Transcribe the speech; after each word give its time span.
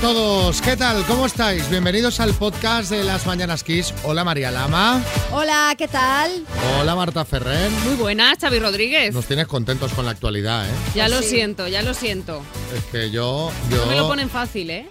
todos, 0.00 0.60
¿qué 0.62 0.76
tal? 0.76 1.04
¿Cómo 1.06 1.26
estáis? 1.26 1.68
Bienvenidos 1.70 2.20
al 2.20 2.32
podcast 2.34 2.90
de 2.90 3.02
las 3.02 3.26
Mañanas 3.26 3.64
Kiss. 3.64 3.92
Hola 4.04 4.22
María 4.22 4.50
Lama. 4.52 5.02
Hola, 5.32 5.74
¿qué 5.76 5.88
tal? 5.88 6.44
Hola 6.80 6.94
Marta 6.94 7.24
Ferrer. 7.24 7.68
Muy 7.84 7.94
buenas, 7.94 8.38
Xavi 8.40 8.60
Rodríguez. 8.60 9.12
Nos 9.12 9.26
tienes 9.26 9.48
contentos 9.48 9.92
con 9.92 10.04
la 10.04 10.12
actualidad, 10.12 10.66
¿eh? 10.68 10.72
Ya 10.94 11.08
lo 11.08 11.20
Sí. 11.20 11.30
siento, 11.30 11.66
ya 11.66 11.82
lo 11.82 11.94
siento. 11.94 12.42
Es 12.76 12.84
que 12.84 13.10
yo... 13.10 13.50
yo 13.70 13.76
No 13.78 13.86
me 13.86 13.96
lo 13.96 14.06
ponen 14.08 14.30
fácil, 14.30 14.70
¿eh? 14.70 14.88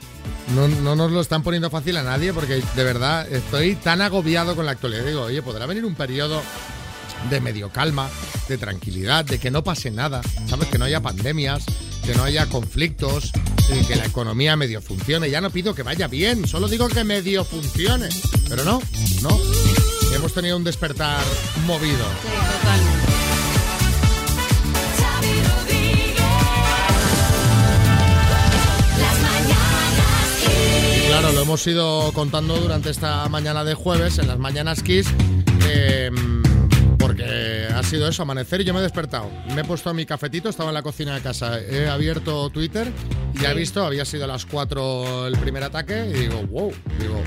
no, 0.54 0.68
no 0.68 0.96
nos 0.96 1.12
lo 1.12 1.22
están 1.22 1.42
poniendo 1.44 1.70
fácil 1.70 1.96
a 1.98 2.04
nadie 2.04 2.34
porque 2.34 2.62
de 2.76 2.84
verdad 2.84 3.28
estoy 3.32 3.76
tan 3.76 4.02
agobiado 4.02 4.56
con 4.56 4.66
la 4.66 4.74
actualidad. 4.74 5.06
Digo, 5.06 5.22
oye, 5.24 5.42
¿podrá 5.42 5.66
venir 5.66 5.86
un 5.86 5.96
periodo 5.96 6.42
de 7.30 7.40
medio 7.42 7.70
calma, 7.70 8.10
de 8.50 8.58
tranquilidad, 8.58 9.24
de 9.26 9.40
que 9.40 9.52
no 9.52 9.64
pase 9.64 9.90
nada? 9.90 10.22
¿Sabes? 10.50 10.68
Que 10.68 10.78
no 10.78 10.86
haya 10.86 11.02
pandemias, 11.02 11.64
que 12.06 12.14
no 12.16 12.24
haya 12.24 12.46
conflictos, 12.48 13.32
y 13.70 13.86
que 13.86 13.96
la 13.96 14.06
economía 14.06 14.56
medio 14.56 14.82
funcione. 14.82 15.30
Ya 15.30 15.42
no 15.42 15.50
pido 15.50 15.76
que 15.76 15.84
vaya 15.84 16.08
bien, 16.08 16.48
solo 16.48 16.68
digo 16.68 16.88
que 16.88 17.04
medio 17.04 17.44
funcione. 17.44 18.10
Pero 18.48 18.64
no, 18.64 18.82
no. 19.22 19.40
Hemos 20.14 20.34
tenido 20.34 20.58
un 20.58 20.64
despertar 20.64 21.24
movido. 21.66 22.06
Sí, 22.22 22.28
totalmente. 22.28 23.08
Claro, 31.08 31.32
lo 31.32 31.42
hemos 31.42 31.66
ido 31.66 32.12
contando 32.14 32.58
durante 32.58 32.90
esta 32.90 33.28
mañana 33.30 33.64
de 33.64 33.74
jueves, 33.74 34.20
en 34.20 34.28
las 34.28 34.38
mañanas 34.38 34.84
Kiss, 34.84 35.08
eh, 35.68 36.12
porque 37.00 37.68
ha 37.74 37.82
sido 37.84 38.08
eso, 38.08 38.22
amanecer 38.22 38.62
y 38.62 38.66
yo 38.66 38.74
me 38.74 38.80
he 38.80 38.84
despertado. 38.84 39.30
Me 39.54 39.62
he 39.62 39.64
puesto 39.64 39.94
mi 39.94 40.06
cafetito, 40.06 40.50
estaba 40.50 40.70
en 40.70 40.76
la 40.76 40.84
cocina 40.84 41.16
de 41.16 41.22
casa, 41.22 41.60
he 41.60 41.88
abierto 41.88 42.50
Twitter 42.50 42.92
ya 43.42 43.52
he 43.52 43.56
visto, 43.56 43.86
había 43.86 44.06
sido 44.06 44.26
a 44.26 44.28
las 44.28 44.46
4 44.46 45.28
el 45.28 45.38
primer 45.38 45.64
ataque 45.64 46.06
y 46.10 46.14
digo, 46.14 46.42
wow, 46.48 46.74
digo, 47.00 47.22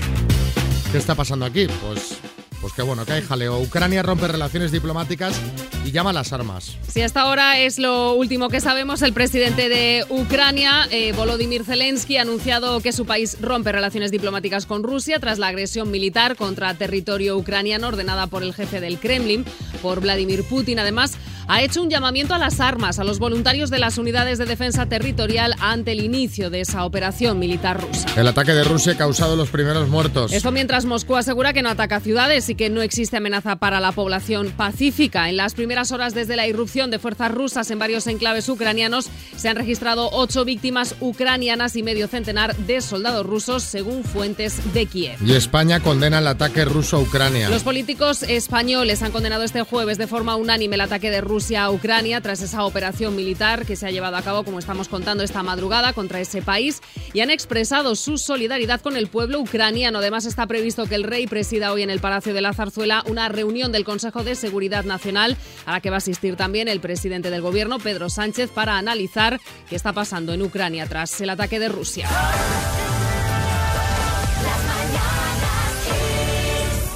¿qué 0.91 0.97
está 0.97 1.15
pasando 1.15 1.45
aquí? 1.45 1.67
Pues, 1.81 2.17
pues 2.59 2.73
qué 2.73 2.81
bueno, 2.81 3.05
que 3.05 3.13
hay 3.13 3.21
jaleo. 3.21 3.59
Ucrania 3.59 4.03
rompe 4.03 4.27
relaciones 4.27 4.71
diplomáticas 4.71 5.39
y 5.85 5.91
llama 5.91 6.11
a 6.11 6.13
las 6.13 6.33
armas. 6.33 6.77
Si 6.87 7.01
hasta 7.01 7.21
ahora 7.21 7.59
es 7.59 7.79
lo 7.79 8.13
último 8.13 8.49
que 8.49 8.61
sabemos, 8.61 9.01
el 9.01 9.13
presidente 9.13 9.69
de 9.69 10.05
Ucrania, 10.09 10.87
eh, 10.91 11.11
Volodymyr 11.13 11.63
Zelensky, 11.63 12.17
ha 12.17 12.21
anunciado 12.21 12.79
que 12.81 12.93
su 12.93 13.05
país 13.05 13.37
rompe 13.41 13.71
relaciones 13.71 14.11
diplomáticas 14.11 14.65
con 14.65 14.83
Rusia 14.83 15.19
tras 15.19 15.39
la 15.39 15.47
agresión 15.47 15.89
militar 15.91 16.35
contra 16.35 16.73
territorio 16.75 17.37
ucraniano 17.37 17.87
ordenada 17.87 18.27
por 18.27 18.43
el 18.43 18.53
jefe 18.53 18.79
del 18.79 18.99
Kremlin, 18.99 19.45
por 19.81 20.01
Vladimir 20.01 20.43
Putin. 20.43 20.79
Además, 20.79 21.17
ha 21.51 21.61
hecho 21.61 21.81
un 21.81 21.89
llamamiento 21.89 22.33
a 22.33 22.37
las 22.37 22.61
armas 22.61 22.97
a 22.97 23.03
los 23.03 23.19
voluntarios 23.19 23.69
de 23.69 23.77
las 23.77 23.97
unidades 23.97 24.37
de 24.37 24.45
defensa 24.45 24.85
territorial 24.85 25.53
ante 25.59 25.91
el 25.91 26.01
inicio 26.01 26.49
de 26.49 26.61
esa 26.61 26.85
operación 26.85 27.39
militar 27.39 27.81
rusa. 27.81 28.07
El 28.15 28.25
ataque 28.29 28.53
de 28.53 28.63
Rusia 28.63 28.93
ha 28.93 28.97
causado 28.97 29.35
los 29.35 29.49
primeros 29.49 29.89
muertos. 29.89 30.31
Esto 30.31 30.53
mientras 30.53 30.85
Moscú 30.85 31.17
asegura 31.17 31.51
que 31.51 31.61
no 31.61 31.69
ataca 31.69 31.99
ciudades 31.99 32.47
y 32.47 32.55
que 32.55 32.69
no 32.69 32.81
existe 32.81 33.17
amenaza 33.17 33.57
para 33.57 33.81
la 33.81 33.91
población 33.91 34.51
pacífica. 34.55 35.27
En 35.27 35.35
las 35.35 35.53
primeras 35.53 35.91
horas 35.91 36.13
desde 36.13 36.37
la 36.37 36.47
irrupción 36.47 36.89
de 36.89 36.99
fuerzas 36.99 37.29
rusas 37.31 37.69
en 37.69 37.79
varios 37.79 38.07
enclaves 38.07 38.47
ucranianos 38.47 39.09
se 39.35 39.49
han 39.49 39.57
registrado 39.57 40.09
ocho 40.13 40.45
víctimas 40.45 40.95
ucranianas 41.01 41.75
y 41.75 41.83
medio 41.83 42.07
centenar 42.07 42.55
de 42.55 42.79
soldados 42.79 43.25
rusos, 43.25 43.63
según 43.63 44.05
fuentes 44.05 44.73
de 44.73 44.85
Kiev. 44.85 45.17
Y 45.21 45.33
España 45.33 45.81
condena 45.81 46.19
el 46.19 46.27
ataque 46.27 46.63
ruso 46.63 46.95
a 46.95 47.01
Ucrania. 47.01 47.49
Los 47.49 47.63
políticos 47.63 48.23
españoles 48.23 49.01
han 49.01 49.11
condenado 49.11 49.43
este 49.43 49.63
jueves 49.63 49.97
de 49.97 50.07
forma 50.07 50.37
unánime 50.37 50.75
el 50.75 50.81
ataque 50.81 51.11
de 51.11 51.19
Rusia 51.19 51.40
a 51.49 51.71
Ucrania 51.71 52.21
tras 52.21 52.41
esa 52.41 52.63
operación 52.65 53.15
militar 53.15 53.65
que 53.65 53.75
se 53.75 53.87
ha 53.87 53.91
llevado 53.91 54.15
a 54.15 54.21
cabo, 54.21 54.43
como 54.43 54.59
estamos 54.59 54.87
contando 54.87 55.23
esta 55.23 55.41
madrugada, 55.41 55.91
contra 55.91 56.21
ese 56.21 56.43
país 56.43 56.81
y 57.13 57.21
han 57.21 57.31
expresado 57.31 57.95
su 57.95 58.19
solidaridad 58.19 58.79
con 58.79 58.95
el 58.95 59.07
pueblo 59.07 59.39
ucraniano. 59.39 59.97
Además, 59.97 60.25
está 60.25 60.45
previsto 60.45 60.85
que 60.85 60.95
el 60.95 61.03
rey 61.03 61.25
presida 61.25 61.73
hoy 61.73 61.81
en 61.81 61.89
el 61.89 61.99
Palacio 61.99 62.35
de 62.35 62.41
la 62.41 62.53
Zarzuela 62.53 63.03
una 63.07 63.27
reunión 63.27 63.71
del 63.71 63.83
Consejo 63.83 64.23
de 64.23 64.35
Seguridad 64.35 64.85
Nacional 64.85 65.35
a 65.65 65.71
la 65.71 65.81
que 65.81 65.89
va 65.89 65.95
a 65.95 65.97
asistir 65.97 66.35
también 66.35 66.67
el 66.67 66.79
presidente 66.79 67.31
del 67.31 67.41
gobierno, 67.41 67.79
Pedro 67.79 68.09
Sánchez, 68.09 68.51
para 68.51 68.77
analizar 68.77 69.41
qué 69.67 69.75
está 69.75 69.93
pasando 69.93 70.33
en 70.33 70.43
Ucrania 70.43 70.85
tras 70.85 71.19
el 71.21 71.31
ataque 71.31 71.59
de 71.59 71.69
Rusia. 71.69 72.07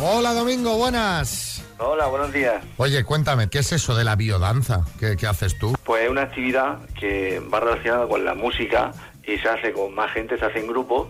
Hola 0.02 0.34
Domingo, 0.34 0.78
buenas. 0.78 1.55
Hola, 1.78 2.08
buenos 2.08 2.32
días. 2.32 2.64
Oye, 2.78 3.04
cuéntame, 3.04 3.50
¿qué 3.50 3.60
es 3.60 3.72
eso 3.74 3.96
de 3.96 4.04
la 4.06 4.16
biodanza? 4.16 4.86
¿Qué, 5.00 5.18
qué 5.18 5.28
haces 5.28 5.58
tú? 5.60 5.74
Pues 5.84 6.06
es 6.06 6.10
una 6.10 6.22
actividad 6.24 6.80
que 6.98 7.42
va 7.54 7.60
relacionada 7.60 8.08
con 8.08 8.24
la 8.24 8.34
música 8.34 8.92
y 9.26 9.38
se 9.38 9.50
hace 9.50 9.74
con 9.74 9.94
más 9.94 10.12
gente, 10.14 10.38
se 10.38 10.46
hace 10.46 10.60
en 10.60 10.68
grupo 10.68 11.10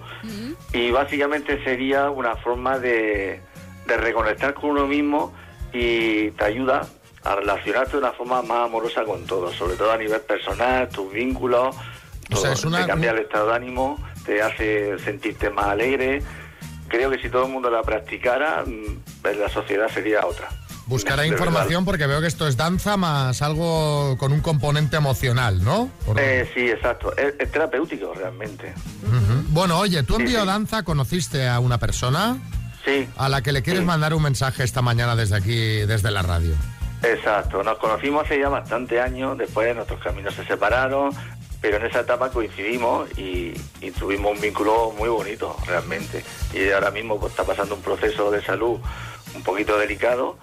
y 0.73 0.89
básicamente 0.91 1.63
sería 1.63 2.09
una 2.09 2.35
forma 2.37 2.79
de, 2.79 3.41
de 3.87 3.97
reconectar 3.97 4.53
con 4.55 4.71
uno 4.71 4.87
mismo 4.87 5.33
y 5.71 6.31
te 6.31 6.45
ayuda 6.45 6.81
a 7.23 7.35
relacionarte 7.35 7.91
de 7.93 7.97
una 7.99 8.11
forma 8.13 8.41
más 8.41 8.65
amorosa 8.65 9.03
con 9.03 9.25
todos, 9.25 9.55
sobre 9.55 9.75
todo 9.75 9.91
a 9.91 9.97
nivel 9.97 10.21
personal, 10.21 10.89
tus 10.89 11.11
vínculos, 11.13 11.75
O 11.75 12.35
sea, 12.37 12.41
todo. 12.41 12.53
es 12.53 12.65
una- 12.65 12.81
te 12.81 12.87
cambia 12.87 13.11
el 13.11 13.19
estado 13.19 13.49
de 13.49 13.55
ánimo, 13.55 13.99
te 14.25 14.41
hace 14.41 14.97
sentirte 14.99 15.49
más 15.51 15.67
alegre. 15.67 16.23
Creo 16.87 17.09
que 17.09 17.17
si 17.19 17.29
todo 17.29 17.45
el 17.45 17.51
mundo 17.51 17.69
la 17.69 17.81
practicara, 17.81 18.63
mm, 18.65 19.23
la 19.39 19.49
sociedad 19.49 19.87
sería 19.93 20.25
otra. 20.25 20.47
Buscaré 20.87 21.23
verdad. 21.23 21.33
información 21.35 21.83
porque 21.83 22.05
veo 22.05 22.21
que 22.21 22.27
esto 22.27 22.47
es 22.47 22.57
danza 22.57 22.95
más 22.95 23.41
algo 23.41 24.15
con 24.19 24.31
un 24.31 24.41
componente 24.41 24.97
emocional, 24.97 25.63
¿no? 25.63 25.89
Por- 26.05 26.19
Eh, 26.19 26.47
sí, 26.53 26.69
exacto. 26.69 27.15
Es, 27.17 27.33
es 27.39 27.51
terapéutico 27.51 28.13
realmente. 28.13 28.71
Bueno, 29.49 29.79
oye, 29.79 30.03
¿tú 30.03 30.15
en 30.15 30.21
Sí, 30.21 30.27
sí. 30.27 30.33
biodanza 30.33 30.83
conociste 30.83 31.47
a 31.47 31.59
una 31.59 31.79
persona 31.79 32.37
Sí, 32.85 33.07
a 33.17 33.29
la 33.29 33.41
que 33.41 33.51
le 33.51 33.63
quieres 33.63 33.81
Sí. 33.81 33.85
mandar 33.87 34.13
un 34.13 34.21
mensaje 34.21 34.63
esta 34.63 34.83
mañana 34.83 35.15
desde 35.15 35.35
aquí, 35.37 35.79
desde 35.87 36.11
la 36.11 36.21
radio? 36.21 36.53
exacto. 37.01 37.63
Nos 37.63 37.77
conocimos 37.79 38.25
hace 38.25 38.39
ya 38.39 38.49
bastante 38.49 39.01
años, 39.01 39.37
después 39.39 39.75
nuestros 39.75 39.99
caminos 40.01 40.33
se 40.35 40.45
separaron, 40.45 41.11
pero 41.65 41.77
en 41.77 41.85
esa 41.87 42.01
etapa 42.01 42.29
coincidimos 42.29 43.09
y, 43.17 43.51
y 43.81 43.89
tuvimos 43.89 44.33
un 44.33 44.39
vínculo 44.39 44.91
muy 44.91 45.09
bonito 45.09 45.57
realmente. 45.65 46.23
Y 46.53 46.69
ahora 46.69 46.91
mismo 46.91 47.19
pues, 47.19 47.31
está 47.31 47.43
pasando 47.43 47.73
un 47.73 47.81
proceso 47.81 48.29
de 48.29 48.43
salud 48.43 48.79
un 49.33 49.41
poquito 49.41 49.75
delicado 49.79 50.37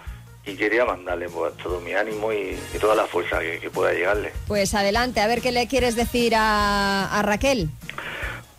y 0.45 0.57
quería 0.57 0.85
mandarle 0.85 1.29
pues, 1.29 1.57
todo 1.59 1.81
mi 1.81 1.93
ánimo 1.93 2.33
y, 2.33 2.59
y 2.75 2.79
toda 2.81 2.97
la 2.97 3.05
fuerza 3.05 3.39
que, 3.39 3.61
que 3.61 3.71
pueda 3.71 3.93
llegarle. 3.93 4.33
Pues 4.49 4.75
adelante, 4.75 5.21
a 5.21 5.29
ver 5.29 5.41
qué 5.41 5.53
le 5.53 5.69
quieres 5.69 5.95
decir 5.95 6.35
a, 6.35 7.17
a 7.17 7.23
Raquel. 7.23 7.69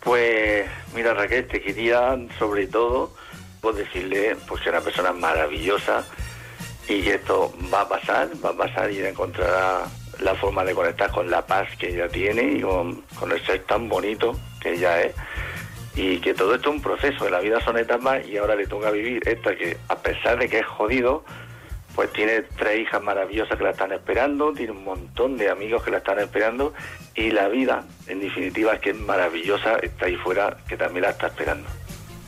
Pues 0.00 0.64
mira 0.94 1.12
Raquel, 1.12 1.46
te 1.46 1.60
quería 1.60 2.16
sobre 2.38 2.66
todo 2.66 3.12
pues 3.60 3.76
decirle 3.76 4.36
pues 4.48 4.62
que 4.62 4.70
es 4.70 4.74
una 4.74 4.82
persona 4.82 5.12
maravillosa 5.12 6.02
y 6.88 7.02
que 7.02 7.16
esto 7.16 7.52
va 7.70 7.82
a 7.82 7.88
pasar, 7.90 8.30
va 8.42 8.50
a 8.50 8.56
pasar 8.56 8.90
y 8.90 9.04
encontrará 9.04 9.84
la 10.20 10.34
forma 10.34 10.64
de 10.64 10.74
conectar 10.74 11.10
con 11.10 11.30
la 11.30 11.46
paz 11.46 11.68
que 11.78 11.88
ella 11.88 12.08
tiene 12.08 12.42
y 12.42 12.60
con, 12.60 13.04
el 13.30 13.46
ser 13.46 13.62
tan 13.64 13.88
bonito 13.88 14.38
que 14.60 14.74
ella 14.74 15.02
es 15.02 15.14
y 15.96 16.18
que 16.18 16.34
todo 16.34 16.56
esto 16.56 16.70
es 16.70 16.76
un 16.76 16.82
proceso, 16.82 17.26
en 17.26 17.32
la 17.32 17.40
vida 17.40 17.60
son 17.60 17.78
etapas 17.78 18.26
y 18.26 18.36
ahora 18.36 18.56
le 18.56 18.66
toca 18.66 18.90
vivir 18.90 19.22
esta 19.28 19.54
que 19.56 19.76
a 19.88 19.96
pesar 19.96 20.38
de 20.38 20.48
que 20.48 20.58
es 20.58 20.66
jodido, 20.66 21.24
pues 21.94 22.12
tiene 22.12 22.42
tres 22.42 22.80
hijas 22.80 23.00
maravillosas 23.00 23.56
que 23.56 23.62
la 23.62 23.70
están 23.70 23.92
esperando, 23.92 24.52
tiene 24.52 24.72
un 24.72 24.82
montón 24.82 25.36
de 25.36 25.50
amigos 25.50 25.84
que 25.84 25.92
la 25.92 25.98
están 25.98 26.18
esperando 26.18 26.74
y 27.14 27.30
la 27.30 27.46
vida, 27.46 27.84
en 28.08 28.20
definitiva, 28.20 28.78
que 28.80 28.90
es 28.90 28.96
maravillosa, 28.96 29.76
está 29.76 30.06
ahí 30.06 30.16
fuera, 30.16 30.56
que 30.68 30.76
también 30.76 31.02
la 31.02 31.10
está 31.10 31.28
esperando. 31.28 31.68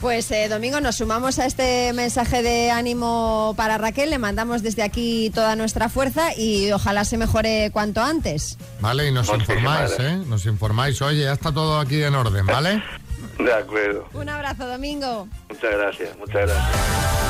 Pues 0.07 0.31
eh, 0.31 0.49
Domingo, 0.49 0.81
nos 0.81 0.99
sumamos 0.99 1.41
a 1.41 1.47
este 1.47 1.93
mensaje 1.93 2.41
de 2.41 2.71
ánimo 2.71 3.55
para 3.57 3.77
Raquel, 3.77 4.09
le 4.09 4.19
mandamos 4.19 4.63
desde 4.63 4.85
aquí 4.85 5.33
toda 5.35 5.57
nuestra 5.57 5.89
fuerza 5.89 6.29
y 6.37 6.71
ojalá 6.71 7.05
se 7.05 7.19
mejore 7.19 7.73
cuanto 7.73 8.01
antes. 8.01 8.57
¿Vale? 8.79 9.09
Y 9.09 9.13
nos 9.13 9.29
informáis, 9.29 9.99
¿eh? 9.99 10.17
Nos 10.29 10.47
informáis. 10.47 11.03
Oye, 11.03 11.25
ya 11.25 11.33
está 11.33 11.51
todo 11.51 11.81
aquí 11.81 12.05
en 12.05 12.15
orden, 12.15 12.47
¿vale? 12.47 12.85
De 13.39 13.53
acuerdo. 13.53 14.09
Un 14.15 14.29
abrazo, 14.29 14.69
Domingo. 14.69 15.27
Muchas 15.49 15.73
gracias, 15.73 16.17
muchas 16.17 16.47
gracias. 16.47 17.26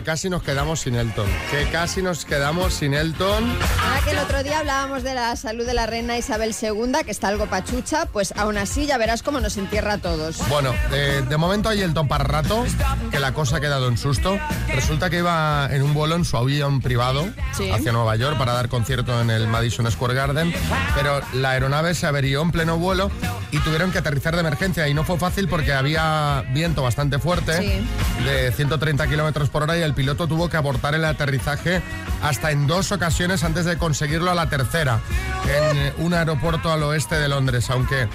Que 0.00 0.04
casi 0.06 0.30
nos 0.30 0.42
quedamos 0.42 0.80
sin 0.80 0.94
Elton. 0.94 1.26
Que 1.50 1.68
casi 1.70 2.00
nos 2.00 2.24
quedamos 2.24 2.72
sin 2.72 2.94
Elton. 2.94 3.44
Ahora 3.84 4.00
que 4.02 4.10
el 4.12 4.18
otro 4.18 4.42
día 4.42 4.60
hablábamos 4.60 5.02
de 5.02 5.12
la 5.12 5.36
salud 5.36 5.66
de 5.66 5.74
la 5.74 5.84
reina 5.84 6.16
Isabel 6.16 6.54
II, 6.58 7.04
que 7.04 7.10
está 7.10 7.28
algo 7.28 7.44
pachucha, 7.50 8.06
pues 8.06 8.32
aún 8.38 8.56
así 8.56 8.86
ya 8.86 8.96
verás 8.96 9.22
cómo 9.22 9.40
nos 9.40 9.58
entierra 9.58 9.92
a 9.94 9.98
todos. 9.98 10.38
Bueno, 10.48 10.72
de, 10.90 11.20
de 11.20 11.36
momento 11.36 11.68
hay 11.68 11.82
Elton 11.82 12.08
para 12.08 12.24
rato, 12.24 12.64
que 13.10 13.20
la 13.20 13.34
cosa 13.34 13.58
ha 13.58 13.60
quedado 13.60 13.88
en 13.88 13.98
susto. 13.98 14.38
Resulta 14.74 15.10
que 15.10 15.18
iba 15.18 15.68
en 15.70 15.82
un 15.82 15.92
vuelo 15.92 16.14
en 16.16 16.24
su 16.24 16.38
avión 16.38 16.80
privado 16.80 17.28
Sí. 17.52 17.70
hacia 17.70 17.92
Nueva 17.92 18.16
York 18.16 18.38
para 18.38 18.54
dar 18.54 18.70
concierto 18.70 19.20
en 19.20 19.28
el 19.28 19.48
Madison 19.48 19.90
Square 19.90 20.14
Garden, 20.14 20.50
pero 20.94 21.20
la 21.34 21.50
aeronave 21.50 21.94
se 21.94 22.06
averió 22.06 22.40
en 22.40 22.52
pleno 22.52 22.78
vuelo 22.78 23.10
y 23.52 23.58
tuvieron 23.58 23.90
que 23.90 23.98
aterrizar 23.98 24.34
de 24.34 24.40
emergencia. 24.40 24.88
Y 24.88 24.94
no 24.94 25.04
fue 25.04 25.18
fácil 25.18 25.48
porque 25.48 25.72
había 25.72 26.44
viento 26.52 26.82
bastante 26.82 27.18
fuerte, 27.18 27.56
Sí. 27.58 28.24
de 28.24 28.52
130 28.52 29.06
kilómetros 29.06 29.48
por 29.50 29.62
hora, 29.62 29.76
y 29.76 29.82
el 29.82 29.94
piloto 29.94 30.26
tuvo 30.26 30.48
que 30.48 30.56
abortar 30.56 30.94
el 30.94 31.04
aterrizaje 31.04 31.82
hasta 32.22 32.50
en 32.50 32.66
dos 32.66 32.92
ocasiones 32.92 33.44
antes 33.44 33.64
de 33.64 33.76
conseguirlo 33.78 34.30
a 34.30 34.34
la 34.34 34.48
tercera, 34.48 35.00
en 35.44 35.76
eh, 35.78 35.92
un 35.98 36.14
aeropuerto 36.14 36.72
al 36.72 36.82
oeste 36.82 37.16
de 37.16 37.28
Londres. 37.28 37.68
Aunque 37.70 38.08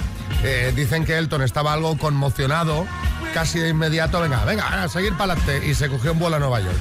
eh, 0.44 0.74
dicen 0.76 1.06
que 1.06 1.18
Elton 1.18 1.42
estaba 1.42 1.74
algo 1.74 1.98
conmocionado, 1.98 2.86
casi 3.34 3.60
de 3.60 3.70
inmediato, 3.70 4.22
venga, 4.22 4.44
venga, 4.46 4.84
a 4.84 4.88
seguir 4.88 5.14
para 5.18 5.34
adelante, 5.34 5.68
y 5.68 5.74
se 5.76 5.90
cogió 5.90 6.14
un 6.14 6.20
vuelo 6.20 6.38
a 6.38 6.40
Nueva 6.40 6.60
York. 6.62 6.78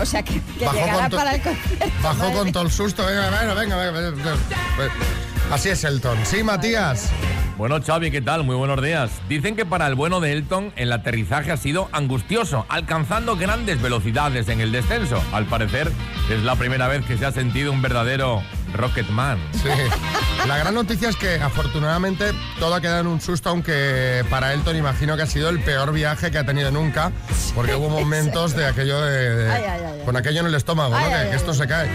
O 0.00 0.06
sea, 0.06 0.22
que, 0.22 0.40
que 0.40 0.64
Bajó 0.64 0.78
con 0.78 1.10
para 1.10 1.34
el 1.34 1.42
concierto. 1.42 1.86
Bajó 2.02 2.18
madre 2.18 2.34
con 2.34 2.52
todo 2.52 2.62
el 2.62 2.70
susto, 2.70 3.04
venga, 3.04 3.30
venga, 3.30 3.54
venga, 3.54 3.76
venga, 3.76 4.10
venga. 4.10 4.36
Así 5.50 5.70
es 5.70 5.82
Elton. 5.82 6.18
Sí, 6.24 6.42
Matías. 6.44 7.08
Bueno, 7.58 7.80
Xavi, 7.84 8.12
¿qué 8.12 8.20
tal? 8.20 8.44
Muy 8.44 8.54
buenos 8.54 8.80
días. 8.80 9.10
Dicen 9.28 9.56
que 9.56 9.66
para 9.66 9.88
el 9.88 9.96
bueno 9.96 10.20
de 10.20 10.30
Elton 10.30 10.72
el 10.76 10.92
aterrizaje 10.92 11.50
ha 11.50 11.56
sido 11.56 11.88
angustioso, 11.90 12.64
alcanzando 12.68 13.36
grandes 13.36 13.82
velocidades 13.82 14.48
en 14.48 14.60
el 14.60 14.70
descenso. 14.70 15.20
Al 15.32 15.44
parecer 15.46 15.90
es 16.30 16.44
la 16.44 16.54
primera 16.54 16.86
vez 16.86 17.04
que 17.04 17.18
se 17.18 17.26
ha 17.26 17.32
sentido 17.32 17.72
un 17.72 17.82
verdadero 17.82 18.44
Rocketman. 18.74 19.38
Sí. 19.52 19.68
La 20.46 20.56
gran 20.58 20.74
noticia 20.74 21.08
es 21.08 21.16
que 21.16 21.36
afortunadamente 21.40 22.32
todo 22.58 22.74
ha 22.74 22.80
quedado 22.80 23.00
en 23.00 23.06
un 23.08 23.20
susto, 23.20 23.48
aunque 23.50 24.24
para 24.30 24.52
Elton 24.54 24.76
imagino 24.76 25.16
que 25.16 25.22
ha 25.22 25.26
sido 25.26 25.48
el 25.48 25.58
peor 25.60 25.92
viaje 25.92 26.30
que 26.30 26.38
ha 26.38 26.46
tenido 26.46 26.70
nunca, 26.70 27.10
porque 27.54 27.74
hubo 27.74 27.88
momentos 27.88 28.54
de 28.54 28.66
aquello 28.66 29.00
de, 29.00 29.36
de- 29.36 29.50
Ay, 29.50 29.64
ay, 29.64 29.80
ay, 29.84 29.92
ay. 30.00 30.04
con 30.04 30.16
aquello 30.16 30.40
en 30.40 30.46
el 30.46 30.54
estómago, 30.54 30.94
Ay, 30.94 31.04
¿no? 31.04 31.08
que, 31.10 31.14
ay, 31.16 31.24
que 31.26 31.30
ay, 31.32 31.36
esto 31.36 31.50
ay. 31.52 31.58
se 31.58 31.66
cae. 31.66 31.88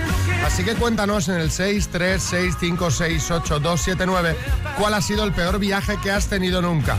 Así 0.46 0.64
que 0.64 0.74
cuéntanos 0.76 1.30
en 1.30 1.36
el 1.40 1.50
636568279 1.52 4.36
cuál 4.78 4.94
ha 4.94 5.02
sido 5.02 5.24
el 5.24 5.32
peor 5.32 5.58
viaje 5.60 5.98
que 6.04 6.12
has 6.12 6.28
tenido 6.28 6.62
nunca. 6.62 6.98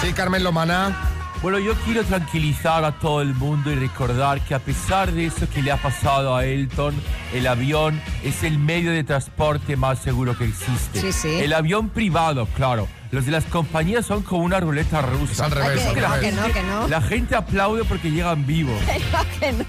Sí, 0.00 0.12
Carmen 0.12 0.44
Lomana. 0.44 1.10
Bueno, 1.44 1.58
yo 1.58 1.74
quiero 1.84 2.02
tranquilizar 2.04 2.86
a 2.86 2.92
todo 2.92 3.20
el 3.20 3.34
mundo 3.34 3.70
y 3.70 3.74
recordar 3.74 4.40
que 4.40 4.54
a 4.54 4.58
pesar 4.60 5.12
de 5.12 5.26
eso 5.26 5.46
que 5.50 5.60
le 5.60 5.72
ha 5.72 5.76
pasado 5.76 6.34
a 6.34 6.46
Elton, 6.46 6.94
el 7.34 7.46
avión 7.46 8.00
es 8.22 8.44
el 8.44 8.58
medio 8.58 8.90
de 8.92 9.04
transporte 9.04 9.76
más 9.76 9.98
seguro 9.98 10.38
que 10.38 10.46
existe. 10.46 11.02
Sí, 11.02 11.12
sí. 11.12 11.28
El 11.28 11.52
avión 11.52 11.90
privado, 11.90 12.48
claro. 12.56 12.88
Los 13.14 13.26
de 13.26 13.32
las 13.32 13.44
compañías 13.44 14.04
son 14.06 14.22
como 14.22 14.44
una 14.44 14.58
ruleta 14.60 15.00
rusa. 15.02 15.32
Es 15.32 15.40
al 15.40 15.50
revés, 15.52 15.80
que- 15.82 15.88
al 15.88 15.94
no, 16.02 16.14
revés. 16.14 16.20
que 16.20 16.32
no, 16.32 16.52
que 16.52 16.62
no. 16.62 16.88
La 16.88 17.00
gente 17.00 17.34
aplaude 17.36 17.84
porque 17.84 18.10
llegan 18.10 18.44
vivos. 18.46 18.78
Que 19.40 19.52
no. 19.52 19.64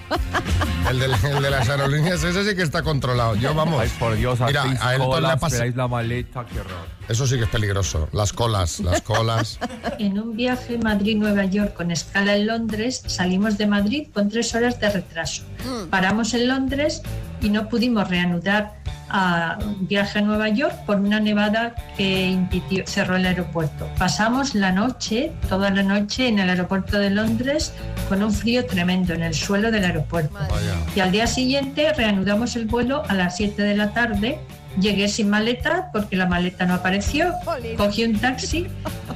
El 0.89 1.00
de, 1.00 1.06
el 1.06 1.42
de 1.42 1.50
las 1.50 1.68
aerolíneas, 1.68 2.24
ese 2.24 2.47
sí 2.47 2.56
que 2.56 2.62
está 2.62 2.83
controlado. 2.83 3.36
Yo, 3.36 3.53
vamos. 3.56 3.81
Ay, 3.81 3.89
por 4.00 4.15
Dios, 4.15 4.39
Mira, 4.39 4.63
a 4.63 4.65
Elton 4.68 4.81
le 4.81 4.94
ha 4.94 4.97
colas, 4.97 5.31
pasado. 5.33 5.47
esperáis 5.47 5.75
la 5.75 5.88
maleta, 5.88 6.45
qué 6.45 6.59
horror. 6.59 6.88
Eso 7.09 7.25
sí 7.25 7.38
que 7.38 7.44
es 7.44 7.50
peligroso. 7.50 8.07
Las 8.13 8.31
colas, 8.33 8.80
las 8.81 9.01
colas. 9.01 9.59
En 10.00 10.19
un 10.19 10.36
viaje 10.36 10.77
Madrid-Nueva 10.77 11.45
York 11.45 11.74
con 11.74 11.89
escala 11.92 12.36
en 12.36 12.47
Londres, 12.47 13.01
salimos 13.07 13.57
de 13.57 13.65
Madrid 13.68 14.07
con 14.13 14.30
tres 14.30 14.53
horas 14.53 14.80
de 14.80 14.89
retraso. 14.89 15.44
Paramos 15.89 16.33
en 16.33 16.47
Londres 16.47 17.01
y 17.45 17.50
no 17.50 17.69
pudimos 17.69 18.09
reanudar 18.09 18.74
a 19.07 19.59
viaje 19.81 20.18
a 20.18 20.21
Nueva 20.24 20.50
York 20.50 20.74
por 20.88 20.97
una 20.97 21.19
nevada 21.19 21.75
que 21.95 22.27
impidió, 22.27 22.86
cerró 22.88 23.18
el 23.18 23.25
aeropuerto. 23.25 23.88
Pasamos 24.00 24.56
la 24.56 24.71
noche, 24.71 25.31
toda 25.47 25.69
la 25.69 25.83
noche 25.83 26.27
en 26.27 26.39
el 26.39 26.50
aeropuerto 26.50 26.97
de 26.97 27.12
Londres 27.12 27.71
con 28.09 28.24
un 28.24 28.31
frío 28.31 28.65
tremendo 28.65 29.13
en 29.13 29.21
el 29.21 29.36
suelo 29.36 29.69
del 29.69 29.86
aeropuerto. 29.86 30.33
Vaya. 30.33 30.75
Y 30.95 31.00
al 31.01 31.12
día 31.12 31.27
siguiente 31.27 31.94
reanudamos 31.94 32.56
el 32.56 32.65
vuelo 32.65 33.03
a 33.07 33.13
las 33.13 33.38
7 33.38 33.62
de 33.62 33.75
la 33.75 33.92
tarde. 33.92 34.39
Llegué 34.80 35.07
sin 35.07 35.30
maleta 35.30 35.89
porque 35.94 36.16
la 36.16 36.25
maleta 36.27 36.66
no 36.66 36.74
apareció. 36.75 37.33
Cogí 37.77 38.04
un 38.04 38.19
taxi 38.19 38.68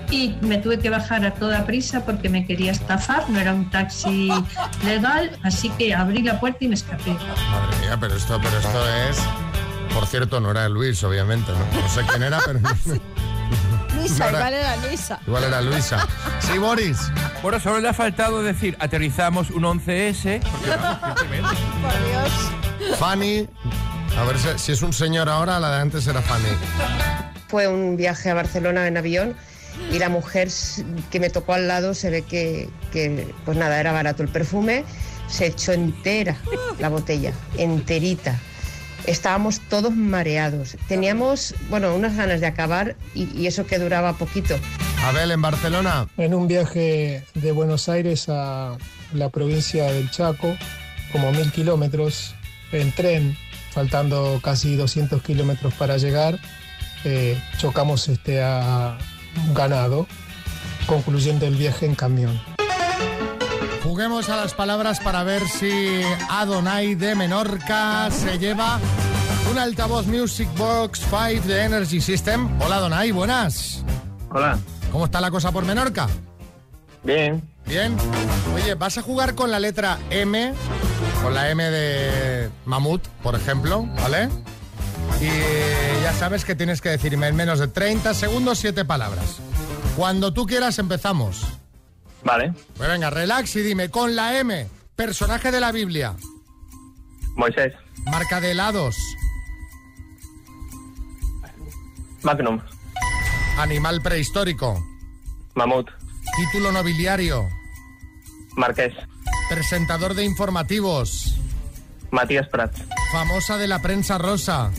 y 0.10 0.36
me 0.42 0.58
tuve 0.58 0.80
que 0.80 0.90
bajar 0.90 1.26
a 1.26 1.34
toda 1.34 1.66
prisa 1.66 2.06
porque 2.06 2.30
me 2.30 2.46
quería 2.46 2.72
estafar. 2.72 3.30
No 3.30 3.40
era 3.40 3.54
un 3.54 3.70
taxi 3.70 4.30
legal, 4.86 5.38
así 5.44 5.70
que 5.72 5.94
abrí 5.94 6.24
la 6.24 6.40
puerta 6.40 6.60
y 6.62 6.68
me 6.70 6.76
escapé. 6.76 7.12
Madre 7.12 7.78
mía, 7.82 7.98
pero 8.00 8.16
esto, 8.16 8.40
pero 8.42 8.58
esto 8.58 8.90
es. 9.10 9.18
Por 9.94 10.06
cierto, 10.08 10.40
no 10.40 10.52
era 10.52 10.70
Luis, 10.70 11.04
obviamente. 11.04 11.52
No, 11.52 11.82
No 11.82 11.90
sé 11.90 12.02
quién 12.10 12.24
era, 12.24 12.40
pero 12.46 12.60
Luisa, 13.96 14.24
No 14.24 14.30
era- 14.30 14.38
igual 14.40 14.54
era 14.54 14.76
Luisa. 14.78 15.20
igual 15.28 15.44
era 15.44 15.62
Luisa. 15.62 16.08
Sí, 16.40 16.58
Boris. 16.58 17.12
Bueno, 17.42 17.60
solo 17.60 17.80
le 17.80 17.90
ha 17.90 17.94
faltado 17.94 18.42
decir, 18.44 18.78
aterrizamos 18.80 19.50
un 19.50 19.64
11S. 19.64 20.42
porque. 20.42 21.42
Por 21.42 22.08
Dios. 22.08 22.98
Fanny. 23.00 23.48
A 24.18 24.24
ver 24.26 24.38
si, 24.38 24.48
si 24.58 24.72
es 24.72 24.82
un 24.82 24.94
señor 24.94 25.30
ahora, 25.30 25.60
la 25.60 25.72
de 25.72 25.82
antes 25.82 26.08
era 26.08 26.22
Fanny. 26.22 26.50
Fue 27.48 27.68
un 27.68 27.98
viaje 27.98 28.30
a 28.30 28.34
Barcelona 28.34 28.88
en 28.88 28.98
avión 28.98 29.36
y 29.92 30.00
la 30.00 30.10
mujer 30.10 30.50
que 31.10 31.20
me 31.20 31.30
tocó 31.30 31.54
al 31.54 31.68
lado 31.68 31.94
se 31.94 32.10
ve 32.10 32.22
que, 32.22 32.70
que, 32.92 33.34
pues 33.46 33.58
nada, 33.58 33.80
era 33.80 33.92
barato 33.92 34.24
el 34.24 34.30
perfume, 34.30 34.84
se 35.28 35.48
echó 35.48 35.72
entera 35.72 36.38
la 36.80 36.90
botella, 36.90 37.34
enterita. 37.58 38.38
Estábamos 39.06 39.62
todos 39.70 39.96
mareados. 39.96 40.76
Teníamos, 40.88 41.56
bueno, 41.70 41.96
unas 41.96 42.16
ganas 42.16 42.42
de 42.42 42.48
acabar 42.48 42.96
y, 43.16 43.30
y 43.36 43.48
eso 43.48 43.66
que 43.66 43.80
duraba 43.80 44.14
poquito. 44.14 44.56
Abel, 45.04 45.32
en 45.32 45.42
Barcelona. 45.42 46.08
En 46.18 46.34
un 46.34 46.48
viaje 46.48 47.24
de 47.34 47.52
Buenos 47.52 47.88
Aires 47.88 48.28
a 48.28 48.78
la 49.14 49.30
provincia 49.30 49.86
del 49.86 50.12
Chaco, 50.12 50.56
como 51.12 51.32
mil 51.32 51.52
kilómetros 51.52 52.36
en 52.72 52.92
tren, 52.92 53.38
faltando 53.72 54.40
casi 54.44 54.76
200 54.76 55.22
kilómetros 55.22 55.74
para 55.74 55.98
llegar, 55.98 56.40
eh, 57.04 57.42
chocamos 57.58 58.08
este, 58.10 58.42
a 58.44 58.98
un 59.48 59.54
ganado, 59.54 60.08
concluyendo 60.88 61.46
el 61.46 61.56
viaje 61.56 61.86
en 61.86 61.96
camión. 61.96 62.40
Juguemos 63.84 64.30
a 64.30 64.36
las 64.36 64.54
palabras 64.54 65.00
para 65.00 65.24
ver 65.24 65.48
si 65.48 66.02
Adonai 66.30 66.96
de 66.96 67.16
Menorca 67.16 68.10
se 68.12 68.38
lleva 68.38 68.80
un 69.52 69.58
altavoz 69.58 70.06
Music 70.06 70.48
Box 70.58 71.02
5 71.10 71.48
de 71.48 71.64
Energy 71.64 72.00
System. 72.00 72.50
Hola, 72.62 72.76
Adonai, 72.78 73.12
buenas. 73.12 73.84
Hola. 74.30 74.60
¿Cómo 74.92 75.06
está 75.06 75.20
la 75.22 75.32
cosa 75.32 75.52
por 75.52 75.66
Menorca? 75.66 76.08
Bien. 77.04 77.42
Bien. 77.66 77.96
Oye, 78.56 78.76
vas 78.76 78.98
a 78.98 79.02
jugar 79.02 79.36
con 79.36 79.52
la 79.52 79.60
letra 79.60 79.98
M, 80.10 80.54
con 81.22 81.34
la 81.34 81.50
M 81.50 81.64
de 81.64 82.50
mamut, 82.66 83.06
por 83.24 83.36
ejemplo, 83.36 83.84
¿vale? 84.02 84.30
Y 85.22 86.02
ya 86.04 86.14
sabes 86.14 86.46
que 86.46 86.56
tienes 86.56 86.82
que 86.82 86.90
decirme 86.90 87.28
en 87.28 87.36
menos 87.36 87.60
de 87.60 87.68
30 87.68 88.14
segundos 88.14 88.60
siete 88.60 88.86
palabras. 88.86 89.40
Cuando 89.98 90.34
tú 90.34 90.46
quieras 90.46 90.80
empezamos. 90.80 91.46
Vale. 92.24 92.54
Pues 92.78 92.90
venga, 92.90 93.10
relax 93.10 93.56
y 93.58 93.62
dime, 93.62 93.90
con 93.90 94.16
la 94.16 94.38
M, 94.40 94.68
personaje 94.96 95.52
de 95.52 95.60
la 95.60 95.72
Biblia, 95.72 96.16
Moisés. 97.36 97.74
marca 98.06 98.42
de 98.42 98.52
helados, 98.52 98.96
Magnum. 102.24 102.60
animal 103.58 104.02
prehistórico, 104.02 104.84
Mamut. 105.56 105.88
título 106.36 106.74
nobiliario, 106.74 107.48
Marqués. 108.58 108.94
Presentador 109.50 110.14
de 110.14 110.24
informativos, 110.26 111.36
Matías 112.12 112.48
Prats. 112.48 112.82
famosa 113.12 113.58
de 113.58 113.68
la 113.68 113.80
prensa 113.82 114.18
rosa, 114.18 114.72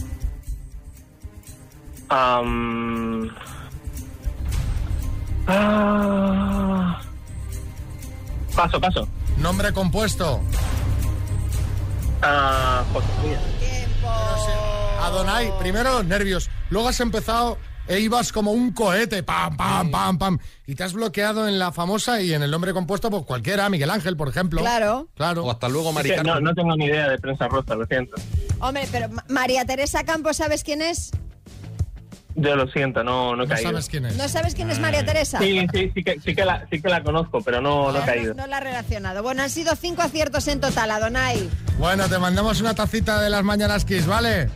ah, 5.47 7.01
paso, 8.55 8.81
paso. 8.81 9.09
nombre 9.39 9.73
compuesto, 9.73 10.41
Ah, 12.23 12.85
José 12.93 13.07
María. 13.17 13.41
Adonai, 15.07 15.51
primero 15.59 15.95
los 15.95 16.05
nervios, 16.05 16.51
luego 16.69 16.89
has 16.89 17.01
empezado 17.01 17.57
e 17.91 17.99
ibas 17.99 18.31
como 18.33 18.53
un 18.53 18.71
cohete, 18.73 19.25
pam, 19.25 19.57
pam, 19.57 19.91
pam, 19.91 20.17
pam, 20.19 20.39
y 20.67 20.77
te 20.77 20.85
has 20.85 20.93
bloqueado 20.93 21.49
en 21.49 21.59
la 21.59 21.73
famosa 21.73 22.21
y 22.23 22.33
en 22.33 22.43
el 22.45 22.51
nombre 22.53 22.73
compuesto, 22.73 23.11
pues 23.11 23.25
cualquiera, 23.25 23.69
Miguel 23.69 23.91
Ángel, 23.91 24.17
por 24.17 24.29
ejemplo. 24.29 24.61
Claro. 24.61 25.09
Claro. 25.17 25.45
O 25.45 25.51
hasta 25.51 25.69
luego, 25.69 25.89
Es 25.91 25.97
que 25.97 26.03
Maricarmen. 26.03 26.35
no, 26.35 26.41
no 26.41 26.55
tengo 26.55 26.77
ni 26.77 26.85
idea 26.85 27.09
de 27.09 27.19
prensa 27.19 27.49
rosa, 27.49 27.75
lo 27.75 27.85
siento. 27.87 28.15
Hombre, 28.61 28.87
pero 28.93 29.09
Ma- 29.09 29.25
María 29.29 29.65
Teresa 29.65 30.05
Campos, 30.05 30.37
¿sabes 30.37 30.63
quién 30.63 30.83
es? 30.83 31.11
Yo 32.37 32.55
lo 32.55 32.69
siento, 32.69 33.03
no, 33.03 33.35
no 33.35 33.43
he 33.43 33.47
No 33.49 33.55
caído. 33.55 33.71
sabes 33.71 33.89
quién 33.89 34.07
es. 34.07 34.17
¿No 34.17 34.29
sabes 34.29 34.55
quién 34.55 34.71
es 34.71 34.79
María 34.79 35.05
Teresa? 35.05 35.41
Sí, 35.41 35.67
sí, 35.75 35.91
sí 35.93 36.05
que, 36.05 36.21
sí 36.21 36.33
que, 36.35 36.45
la, 36.45 36.65
sí 36.71 36.81
que 36.81 36.89
la 36.89 37.03
conozco, 37.03 37.41
pero 37.43 37.61
no, 37.61 37.91
no 37.91 37.99
he 37.99 38.03
caído. 38.07 38.35
No 38.35 38.47
la 38.47 38.59
ha 38.59 38.61
relacionado. 38.61 39.25
Bueno, 39.25 39.43
han 39.43 39.51
sido 39.51 39.75
cinco 39.75 40.03
aciertos 40.03 40.47
en 40.47 40.61
total, 40.61 40.93
Adonai. 40.93 41.51
Bueno, 41.77 42.09
te 42.09 42.19
mandamos 42.21 42.61
una 42.61 42.73
tacita 42.73 43.21
de 43.21 43.31
las 43.31 43.43
mañanas 43.43 43.85
Kiss, 43.85 44.07
¿vale? 44.07 44.49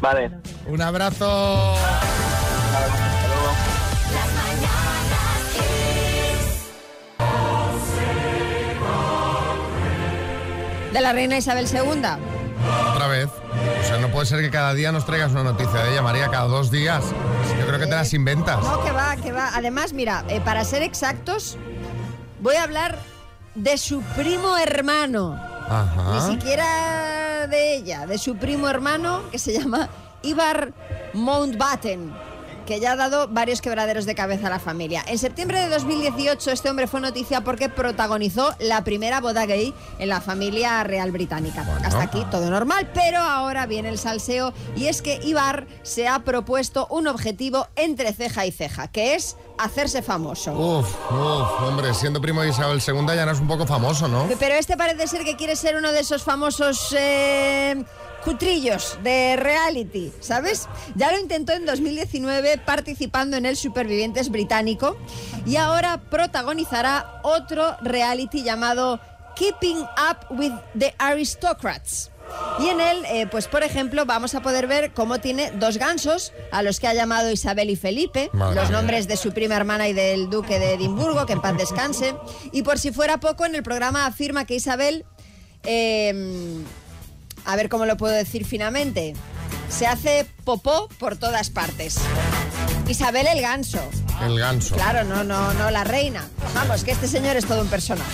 Vale. 0.00 0.30
Un 0.68 0.80
abrazo. 0.80 1.74
De 10.92 11.00
la 11.02 11.12
reina 11.12 11.36
Isabel 11.36 11.66
II. 11.70 12.02
Otra 12.92 13.06
vez. 13.08 13.28
sea, 13.86 13.98
no 13.98 14.08
puede 14.08 14.26
ser 14.26 14.40
que 14.40 14.50
cada 14.50 14.74
día 14.74 14.90
nos 14.90 15.04
traigas 15.04 15.32
una 15.32 15.44
noticia 15.44 15.82
de 15.82 15.92
ella, 15.92 16.02
María, 16.02 16.28
cada 16.28 16.46
dos 16.46 16.70
días. 16.70 17.04
Yo 17.58 17.66
creo 17.66 17.78
que 17.78 17.86
te 17.86 17.94
las 17.94 18.12
inventas. 18.14 18.62
No, 18.62 18.82
que 18.82 18.90
va, 18.90 19.16
que 19.16 19.32
va. 19.32 19.50
Además, 19.54 19.92
mira, 19.92 20.24
eh, 20.28 20.40
para 20.40 20.64
ser 20.64 20.82
exactos, 20.82 21.56
voy 22.40 22.56
a 22.56 22.64
hablar 22.64 22.98
de 23.54 23.78
su 23.78 24.00
primo 24.16 24.56
hermano. 24.56 25.34
Ajá. 25.68 26.14
Ni 26.14 26.34
siquiera 26.34 27.46
de 27.46 27.76
ella, 27.76 28.06
de 28.06 28.18
su 28.18 28.36
primo 28.36 28.68
hermano 28.68 29.22
que 29.30 29.38
se 29.38 29.52
llama 29.52 29.88
Ibar 30.22 30.72
Mountbatten, 31.12 32.12
que 32.68 32.80
ya 32.80 32.92
ha 32.92 32.96
dado 32.96 33.28
varios 33.28 33.62
quebraderos 33.62 34.04
de 34.04 34.14
cabeza 34.14 34.48
a 34.48 34.50
la 34.50 34.58
familia. 34.58 35.02
En 35.06 35.16
septiembre 35.16 35.58
de 35.58 35.70
2018 35.70 36.50
este 36.50 36.68
hombre 36.68 36.86
fue 36.86 37.00
noticia 37.00 37.40
porque 37.40 37.70
protagonizó 37.70 38.54
la 38.58 38.84
primera 38.84 39.22
boda 39.22 39.46
gay 39.46 39.72
en 39.98 40.10
la 40.10 40.20
familia 40.20 40.84
real 40.84 41.10
británica. 41.10 41.66
Hasta 41.82 42.02
aquí 42.02 42.26
todo 42.30 42.50
normal, 42.50 42.90
pero 42.92 43.20
ahora 43.20 43.64
viene 43.64 43.88
el 43.88 43.96
salseo 43.96 44.52
y 44.76 44.88
es 44.88 45.00
que 45.00 45.18
Ibar 45.22 45.66
se 45.82 46.08
ha 46.08 46.18
propuesto 46.18 46.86
un 46.90 47.08
objetivo 47.08 47.68
entre 47.74 48.12
ceja 48.12 48.44
y 48.44 48.52
ceja, 48.52 48.88
que 48.88 49.14
es 49.14 49.38
hacerse 49.56 50.02
famoso. 50.02 50.52
Uf, 50.52 50.94
uf, 51.10 51.62
hombre, 51.62 51.94
siendo 51.94 52.20
primo 52.20 52.42
de 52.42 52.50
Isabel 52.50 52.82
II 52.86 53.06
ya 53.16 53.24
no 53.24 53.32
es 53.32 53.40
un 53.40 53.48
poco 53.48 53.66
famoso, 53.66 54.08
¿no? 54.08 54.28
Pero 54.38 54.56
este 54.56 54.76
parece 54.76 55.06
ser 55.06 55.24
que 55.24 55.36
quiere 55.36 55.56
ser 55.56 55.76
uno 55.76 55.90
de 55.90 56.00
esos 56.00 56.22
famosos 56.22 56.94
eh, 56.98 57.82
cutrillos 58.24 58.98
de 59.02 59.36
reality, 59.36 60.12
¿sabes? 60.20 60.68
Ya 60.94 61.12
lo 61.12 61.18
intentó 61.18 61.52
en 61.52 61.66
2019 61.66 62.58
participando 62.58 63.36
en 63.36 63.46
el 63.46 63.56
Supervivientes 63.56 64.30
británico 64.30 64.96
y 65.46 65.56
ahora 65.56 65.98
protagonizará 66.10 67.20
otro 67.22 67.76
reality 67.82 68.42
llamado 68.42 69.00
Keeping 69.36 69.78
Up 69.78 70.36
with 70.36 70.52
the 70.76 70.94
Aristocrats. 70.98 72.10
Y 72.58 72.68
en 72.68 72.80
él, 72.80 73.04
eh, 73.06 73.26
pues 73.30 73.46
por 73.46 73.62
ejemplo, 73.62 74.04
vamos 74.04 74.34
a 74.34 74.42
poder 74.42 74.66
ver 74.66 74.92
cómo 74.92 75.18
tiene 75.18 75.50
dos 75.52 75.78
gansos, 75.78 76.32
a 76.50 76.62
los 76.62 76.80
que 76.80 76.86
ha 76.86 76.92
llamado 76.92 77.30
Isabel 77.30 77.70
y 77.70 77.76
Felipe, 77.76 78.28
Madre 78.32 78.60
los 78.60 78.70
nombres 78.70 79.08
de 79.08 79.16
su 79.16 79.32
prima 79.32 79.56
hermana 79.56 79.88
y 79.88 79.94
del 79.94 80.28
duque 80.28 80.58
de 80.58 80.74
Edimburgo, 80.74 81.24
que 81.24 81.32
en 81.32 81.40
paz 81.40 81.56
descanse. 81.56 82.14
Y 82.52 82.62
por 82.62 82.78
si 82.78 82.92
fuera 82.92 83.18
poco, 83.18 83.46
en 83.46 83.54
el 83.54 83.62
programa 83.62 84.06
afirma 84.06 84.44
que 84.44 84.56
Isabel, 84.56 85.06
eh, 85.62 86.62
a 87.48 87.56
ver 87.56 87.70
cómo 87.70 87.86
lo 87.86 87.96
puedo 87.96 88.12
decir 88.12 88.44
finamente, 88.44 89.14
se 89.70 89.86
hace 89.86 90.26
popó 90.44 90.88
por 90.98 91.16
todas 91.16 91.48
partes. 91.48 91.98
Isabel 92.86 93.26
el 93.26 93.40
ganso. 93.40 93.80
El 94.22 94.38
ganso. 94.38 94.74
Claro, 94.74 95.02
no, 95.04 95.24
no, 95.24 95.54
no 95.54 95.70
la 95.70 95.82
reina. 95.82 96.28
Vamos, 96.54 96.84
que 96.84 96.90
este 96.90 97.08
señor 97.08 97.36
es 97.36 97.46
todo 97.46 97.62
un 97.62 97.68
personaje. 97.68 98.10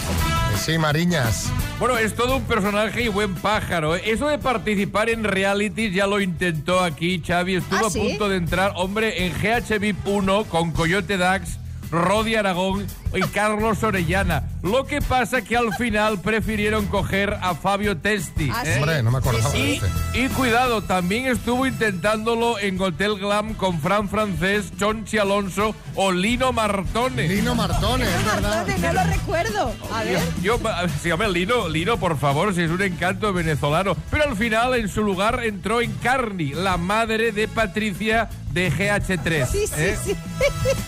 Sí, 0.64 0.78
Mariñas. 0.78 1.46
Bueno, 1.80 1.98
es 1.98 2.14
todo 2.14 2.36
un 2.36 2.44
personaje 2.44 3.02
y 3.02 3.08
buen 3.08 3.34
pájaro. 3.34 3.96
¿eh? 3.96 4.02
Eso 4.06 4.28
de 4.28 4.38
participar 4.38 5.10
en 5.10 5.24
reality 5.24 5.90
ya 5.90 6.06
lo 6.06 6.20
intentó 6.20 6.78
aquí, 6.78 7.20
Xavi. 7.26 7.56
Estuvo 7.56 7.86
¿Ah, 7.86 7.88
a 7.88 7.90
punto 7.90 8.28
de 8.28 8.36
entrar, 8.36 8.72
hombre, 8.76 9.26
en 9.26 9.32
GH 9.32 9.80
VIP 9.80 10.06
1 10.06 10.44
con 10.44 10.70
Coyote 10.70 11.16
Dax, 11.16 11.58
Rodi 11.90 12.36
Aragón 12.36 12.86
y 13.14 13.22
Carlos 13.22 13.82
Orellana. 13.82 14.44
Lo 14.62 14.86
que 14.86 15.00
pasa 15.00 15.42
que 15.42 15.56
al 15.56 15.74
final 15.74 16.20
prefirieron 16.20 16.86
coger 16.86 17.36
a 17.40 17.54
Fabio 17.54 17.96
Testi. 17.96 18.50
Ah, 18.52 18.62
¿eh? 18.64 18.76
Hombre, 18.78 19.02
no 19.02 19.10
me 19.10 19.18
acordaba 19.18 19.50
de 19.50 19.58
y, 19.58 19.72
este. 19.74 19.86
y 20.14 20.28
cuidado, 20.28 20.82
también 20.82 21.26
estuvo 21.26 21.66
intentándolo 21.66 22.58
en 22.58 22.80
Hotel 22.80 23.18
Glam 23.18 23.54
con 23.54 23.80
Fran 23.80 24.08
Francés, 24.08 24.72
Chonchi 24.78 25.18
Alonso 25.18 25.74
o 25.94 26.12
Lino 26.12 26.52
Martone. 26.52 27.28
Lino 27.28 27.54
Martone, 27.54 28.04
es 28.04 28.24
verdad. 28.24 28.66
no 28.66 28.92
lo 28.92 29.04
recuerdo. 29.04 29.72
A 29.92 30.04
ver. 30.04 30.20
Yo, 30.42 30.58
sí, 31.02 31.10
hombre, 31.10 31.30
Lino, 31.30 31.68
Lino, 31.68 31.98
por 31.98 32.18
favor, 32.18 32.54
si 32.54 32.62
es 32.62 32.70
un 32.70 32.82
encanto 32.82 33.32
venezolano. 33.32 33.96
Pero 34.10 34.24
al 34.24 34.36
final, 34.36 34.74
en 34.74 34.88
su 34.88 35.02
lugar, 35.02 35.44
entró 35.44 35.80
Encarni, 35.80 36.52
la 36.52 36.76
madre 36.76 37.32
de 37.32 37.48
Patricia 37.48 38.28
de 38.54 38.72
GH3. 38.72 39.46
Sí, 39.46 39.66
sí, 39.66 39.72
¿eh? 39.76 39.98
sí. 40.02 40.16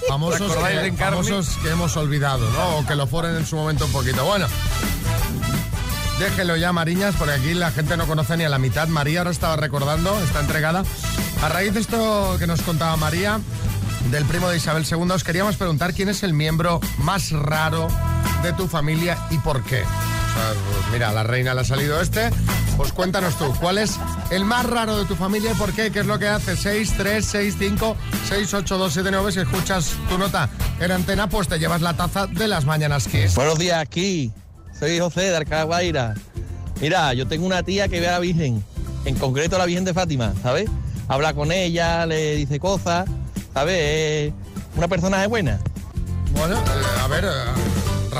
Famosos 0.08 0.56
que 1.62 1.70
hemos 1.70 1.96
olvidado, 1.96 2.15
¿no? 2.18 2.78
O 2.78 2.86
que 2.86 2.94
lo 2.94 3.06
fueron 3.06 3.36
en 3.36 3.46
su 3.46 3.56
momento 3.56 3.86
un 3.86 3.92
poquito. 3.92 4.24
Bueno, 4.24 4.46
déjelo 6.18 6.56
ya, 6.56 6.72
Mariñas, 6.72 7.14
porque 7.16 7.34
aquí 7.34 7.54
la 7.54 7.70
gente 7.70 7.96
no 7.96 8.06
conoce 8.06 8.36
ni 8.36 8.44
a 8.44 8.48
la 8.48 8.58
mitad. 8.58 8.88
María 8.88 9.20
ahora 9.20 9.30
estaba 9.30 9.56
recordando, 9.56 10.18
está 10.20 10.40
entregada. 10.40 10.84
A 11.42 11.48
raíz 11.48 11.74
de 11.74 11.80
esto 11.80 12.36
que 12.38 12.46
nos 12.46 12.62
contaba 12.62 12.96
María, 12.96 13.40
del 14.10 14.24
primo 14.24 14.48
de 14.48 14.56
Isabel 14.56 14.86
II, 14.90 15.10
os 15.10 15.24
queríamos 15.24 15.56
preguntar 15.56 15.94
quién 15.94 16.08
es 16.08 16.22
el 16.22 16.32
miembro 16.32 16.80
más 16.98 17.32
raro 17.32 17.88
de 18.42 18.52
tu 18.52 18.68
familia 18.68 19.18
y 19.30 19.38
por 19.38 19.62
qué. 19.64 19.84
Sea, 20.36 20.52
pues 20.52 20.92
mira, 20.92 21.08
a 21.08 21.12
la 21.12 21.22
reina 21.22 21.54
le 21.54 21.62
ha 21.62 21.64
salido 21.64 22.00
este. 22.00 22.30
Pues 22.76 22.92
cuéntanos 22.92 23.38
tú, 23.38 23.52
¿cuál 23.58 23.78
es 23.78 23.98
el 24.30 24.44
más 24.44 24.66
raro 24.66 24.98
de 24.98 25.06
tu 25.06 25.16
familia 25.16 25.52
y 25.52 25.54
por 25.54 25.72
qué? 25.72 25.90
¿Qué 25.90 26.00
es 26.00 26.06
lo 26.06 26.18
que 26.18 26.28
hace? 26.28 26.56
6, 26.56 26.94
3, 26.98 27.24
6, 27.24 27.56
5, 27.58 27.96
6, 28.28 28.54
8, 28.54 28.78
2, 28.78 28.92
7, 28.92 29.08
9. 29.10 29.32
Si 29.32 29.40
escuchas 29.40 29.92
tu 30.08 30.18
nota 30.18 30.50
en 30.78 30.92
antena, 30.92 31.28
pues 31.28 31.48
te 31.48 31.58
llevas 31.58 31.80
la 31.80 31.94
taza 31.94 32.26
de 32.26 32.48
las 32.48 32.66
mañanas 32.66 33.08
Kiss. 33.08 33.34
Buenos 33.34 33.58
días, 33.58 33.78
aquí. 33.80 34.30
Soy 34.78 34.98
José 34.98 35.22
de 35.22 35.36
Arcaguaira. 35.36 36.14
Mira, 36.80 37.14
yo 37.14 37.26
tengo 37.26 37.46
una 37.46 37.62
tía 37.62 37.88
que 37.88 38.00
ve 38.00 38.08
a 38.08 38.12
la 38.12 38.18
Virgen, 38.18 38.62
en 39.06 39.14
concreto 39.14 39.56
a 39.56 39.60
la 39.60 39.64
Virgen 39.64 39.86
de 39.86 39.94
Fátima, 39.94 40.34
¿sabes? 40.42 40.68
Habla 41.08 41.32
con 41.32 41.52
ella, 41.52 42.04
le 42.04 42.36
dice 42.36 42.60
cosas, 42.60 43.08
¿sabes? 43.54 44.28
Es 44.28 44.32
una 44.76 44.86
personaje 44.86 45.26
buena. 45.28 45.58
Bueno, 46.32 46.56
eh, 46.56 47.00
a 47.02 47.06
ver, 47.08 47.24
eh, 47.24 47.28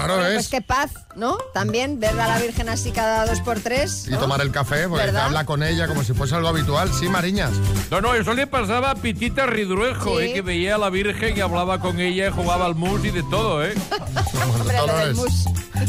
raro 0.03 0.15
Bueno, 0.15 0.29
es. 0.29 0.35
pues 0.35 0.49
qué 0.49 0.61
paz, 0.63 0.91
¿no? 1.17 1.37
También 1.55 1.99
ver 2.01 2.19
a 2.19 2.29
la 2.29 2.39
Virgen 2.39 2.69
así 2.69 2.91
cada 2.93 3.27
dos 3.27 3.41
por 3.41 3.61
tres. 3.61 4.07
Y 4.09 4.15
tomar 4.17 4.41
el 4.41 4.51
café, 4.53 4.89
porque 4.89 5.07
¿Verdad? 5.07 5.27
habla 5.27 5.45
con 5.45 5.63
ella 5.63 5.87
como 5.89 6.05
si 6.05 6.13
fuese 6.13 6.35
algo 6.35 6.49
habitual. 6.49 6.93
Sí, 6.93 7.09
Mariñas. 7.09 7.53
No, 7.91 8.01
no, 8.01 8.15
eso 8.15 8.35
le 8.35 8.47
pasaba 8.47 8.91
a 8.91 8.95
Pitita 8.95 9.47
Ridruejo, 9.47 10.19
Sí. 10.19 10.27
¿eh? 10.27 10.33
que 10.35 10.43
veía 10.43 10.75
a 10.77 10.79
la 10.79 10.91
Virgen 10.91 11.37
y 11.37 11.41
hablaba 11.41 11.81
con 11.81 12.01
ella, 12.01 12.31
jugaba 12.31 12.67
al 12.67 12.75
mus 12.75 13.05
y 13.05 13.11
de 13.11 13.23
todo, 13.25 13.65
¿eh? 13.65 13.75
Hombre, 14.61 14.77
lo 14.87 14.97
del 14.99 15.15
mus. 15.15 15.47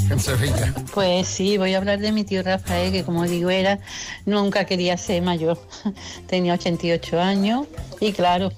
En 0.10 0.20
Sevilla. 0.20 0.74
Pues 0.94 1.28
sí, 1.28 1.58
voy 1.58 1.74
a 1.74 1.78
hablar 1.78 2.00
de 2.00 2.12
mi 2.12 2.24
tío 2.26 2.44
Rafael, 2.44 2.92
que 2.92 3.04
como 3.06 3.24
digo 3.24 3.50
era, 3.50 3.80
nunca 4.26 4.66
quería 4.66 4.98
ser 4.98 5.22
mayor. 5.22 5.58
Tenía 6.28 6.54
88 6.54 7.20
años 7.22 7.68
y 8.02 8.12
claro, 8.12 8.52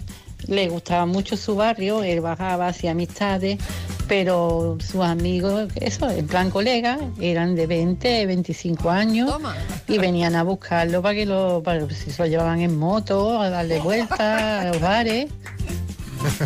le 0.47 0.69
gustaba 0.69 1.05
mucho 1.05 1.37
su 1.37 1.55
barrio, 1.55 2.03
él 2.03 2.21
bajaba, 2.21 2.67
hacía 2.67 2.91
amistades, 2.91 3.59
pero 4.07 4.77
sus 4.79 5.01
amigos, 5.01 5.71
eso, 5.75 6.09
en 6.09 6.27
plan 6.27 6.49
colega, 6.49 6.97
eran 7.19 7.55
de 7.55 7.67
20, 7.67 8.25
25 8.25 8.89
años 8.89 9.31
y 9.87 9.97
venían 9.97 10.35
a 10.35 10.43
buscarlo 10.43 11.01
para 11.01 11.15
que 11.15 11.25
lo, 11.25 11.61
para, 11.63 11.87
si 11.89 12.11
se 12.11 12.23
lo 12.23 12.27
llevaban 12.27 12.61
en 12.61 12.77
moto, 12.77 13.39
a 13.41 13.49
darle 13.49 13.79
vueltas 13.79 14.19
a 14.19 14.65
los 14.65 14.81
bares. 14.81 15.29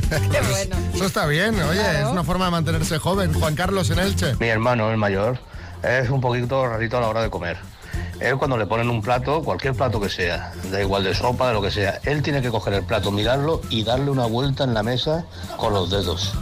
Qué 0.09 0.41
bueno. 0.51 0.75
Eso 0.93 1.05
está 1.05 1.25
bien, 1.25 1.55
oye, 1.59 2.01
es 2.01 2.05
una 2.05 2.23
forma 2.23 2.45
de 2.45 2.51
mantenerse 2.51 3.00
joven. 3.00 3.33
Juan 3.33 3.55
Carlos 3.55 3.89
en 3.89 4.00
Elche. 4.00 4.35
Mi 4.39 4.47
hermano, 4.47 4.91
el 4.91 4.97
mayor, 4.97 5.39
es 5.81 6.09
un 6.09 6.21
poquito 6.21 6.67
rarito 6.67 6.97
a 6.97 7.01
la 7.01 7.07
hora 7.07 7.23
de 7.23 7.29
comer. 7.29 7.57
Él 8.23 8.37
cuando 8.37 8.57
le 8.57 8.65
ponen 8.65 8.89
un 8.89 9.01
plato, 9.01 9.43
cualquier 9.43 9.73
plato 9.73 9.99
que 9.99 10.07
sea, 10.07 10.53
da 10.71 10.81
igual 10.81 11.03
de 11.03 11.13
sopa, 11.13 11.49
de 11.49 11.53
lo 11.55 11.61
que 11.61 11.71
sea, 11.71 11.99
él 12.05 12.21
tiene 12.21 12.41
que 12.41 12.49
coger 12.49 12.73
el 12.73 12.83
plato, 12.83 13.11
mirarlo 13.11 13.61
y 13.69 13.83
darle 13.83 14.11
una 14.11 14.25
vuelta 14.25 14.63
en 14.63 14.73
la 14.73 14.81
mesa 14.81 15.25
con 15.57 15.73
los 15.73 15.89
dedos. 15.89 16.33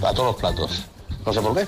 A 0.00 0.12
todos 0.12 0.26
los 0.26 0.36
platos. 0.36 0.84
No 1.26 1.32
sé 1.32 1.40
por 1.40 1.56
qué. 1.56 1.66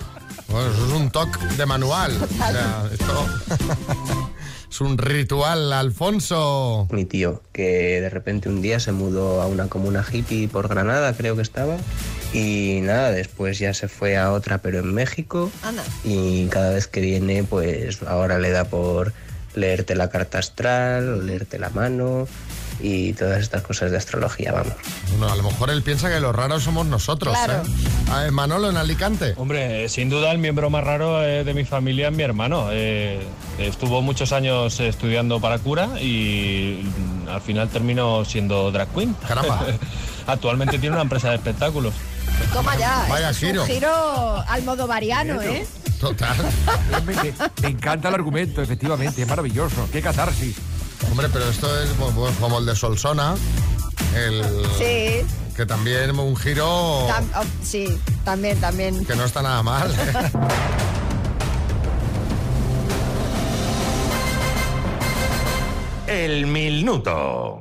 Bueno, 0.49 0.71
eso 0.71 0.87
es 0.87 0.93
un 0.93 1.11
toque 1.11 1.45
de 1.57 1.67
manual. 1.67 2.13
O 2.23 2.27
sea, 2.29 2.85
esto 2.93 3.27
es 4.71 4.81
un 4.81 4.97
ritual, 4.99 5.73
Alfonso. 5.73 6.87
Mi 6.93 7.05
tío, 7.05 7.43
que 7.53 8.01
de 8.01 8.09
repente 8.09 8.49
un 8.49 8.63
día 8.63 8.79
se 8.79 8.93
mudó 8.93 9.43
a 9.43 9.49
una 9.49 9.67
comuna 9.67 10.07
hippie 10.09 10.47
por 10.47 10.69
Granada, 10.69 11.13
creo 11.17 11.35
que 11.35 11.43
estaba. 11.43 11.77
Y 12.33 12.79
nada, 12.83 13.11
después 13.11 13.59
ya 13.59 13.75
se 13.75 13.89
fue 13.89 14.17
a 14.17 14.31
otra, 14.31 14.59
pero 14.59 14.79
en 14.79 14.95
México. 14.95 15.51
Anda. 15.65 15.83
Y 16.05 16.47
cada 16.47 16.71
vez 16.71 16.87
que 16.87 17.01
viene, 17.01 17.43
pues 17.43 18.05
ahora 18.05 18.39
le 18.39 18.51
da 18.51 18.67
por 18.67 19.13
leerte 19.55 19.95
la 19.95 20.09
carta 20.09 20.39
astral, 20.39 21.09
o 21.15 21.23
leerte 21.23 21.59
la 21.59 21.71
mano 21.71 22.27
y 22.83 23.13
todas 23.13 23.41
estas 23.43 23.61
cosas 23.63 23.91
de 23.91 23.99
astrología, 23.99 24.53
vamos. 24.53 24.73
Bueno, 25.11 25.31
a 25.31 25.37
lo 25.37 25.43
mejor 25.43 25.69
él 25.69 25.83
piensa 25.83 26.09
que 26.09 26.19
los 26.19 26.35
raros 26.35 26.63
somos 26.63 26.87
nosotros, 26.87 27.35
Claro. 27.37 27.63
¿eh? 27.63 28.11
A 28.11 28.21
ver, 28.23 28.33
Manolo 28.33 28.71
en 28.71 28.79
Alicante. 28.79 29.35
Hombre, 29.37 29.85
eh, 29.85 29.89
sin 29.91 30.09
duda 30.09 30.33
el 30.33 30.39
miembro 30.39 30.71
más 30.71 30.83
raro 30.83 31.23
eh, 31.23 31.45
de 31.45 31.53
mi 31.53 31.65
familia 31.67 32.09
es 32.09 32.15
mi 32.15 32.23
hermano. 32.23 32.69
Eh, 32.73 33.21
estuvo 33.59 34.01
muchos 34.01 34.33
años 34.33 34.81
eh, 34.81 34.89
estudiando 34.89 35.41
para 35.41 35.59
cura 35.59 36.01
y 36.01 36.83
mm, 36.83 37.29
al 37.29 37.43
final 37.43 37.69
terminó 37.69 38.25
siendo 38.25 38.71
drag 38.73 38.89
queen. 38.95 39.15
Caramba. 39.29 39.63
Actualmente 40.27 40.79
tiene 40.79 40.95
una 40.95 41.03
empresa 41.03 41.29
de 41.29 41.35
espectáculos. 41.37 41.93
Toma 42.55 42.77
ya. 42.79 43.05
Vaya 43.11 43.29
es 43.31 43.39
giro. 43.39 43.63
un 43.63 43.69
giro 43.69 44.43
al 44.49 44.63
modo 44.63 44.87
variano, 44.87 45.43
¿eh? 45.43 45.67
Total. 46.01 46.35
me, 47.07 47.15
me- 47.15 47.35
me 47.63 47.69
encanta 47.69 48.09
el 48.09 48.15
argumento, 48.15 48.63
efectivamente, 48.63 49.23
es 49.23 49.29
maravilloso. 49.29 49.87
Qué 49.93 50.01
catarsis. 50.01 50.57
Hombre, 51.11 51.29
pero 51.33 51.49
esto 51.49 51.83
es 51.83 51.91
pues, 52.15 52.35
como 52.41 52.59
el 52.59 52.67
de 52.67 52.75
Solsona. 52.75 53.35
El, 54.17 54.43
Sí. 54.79 55.27
Que 55.57 55.67
también 55.67 56.19
un 56.19 56.35
giro 56.37 57.07
Tam- 57.09 57.29
oh, 57.37 57.45
sí, 57.63 57.99
también, 58.25 58.59
también. 58.61 59.05
que 59.05 59.15
no 59.15 59.25
está 59.25 59.43
nada 59.43 59.63
mal. 59.63 59.91
¿eh? 59.93 60.31
el 66.07 66.47
minuto. 66.47 67.61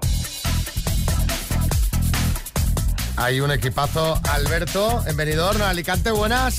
Hay 3.17 3.41
un 3.41 3.51
equipazo. 3.51 4.19
Alberto, 4.31 5.03
en 5.05 5.17
Benidorm, 5.17 5.61
Alicante, 5.61 6.11
buenas. 6.11 6.55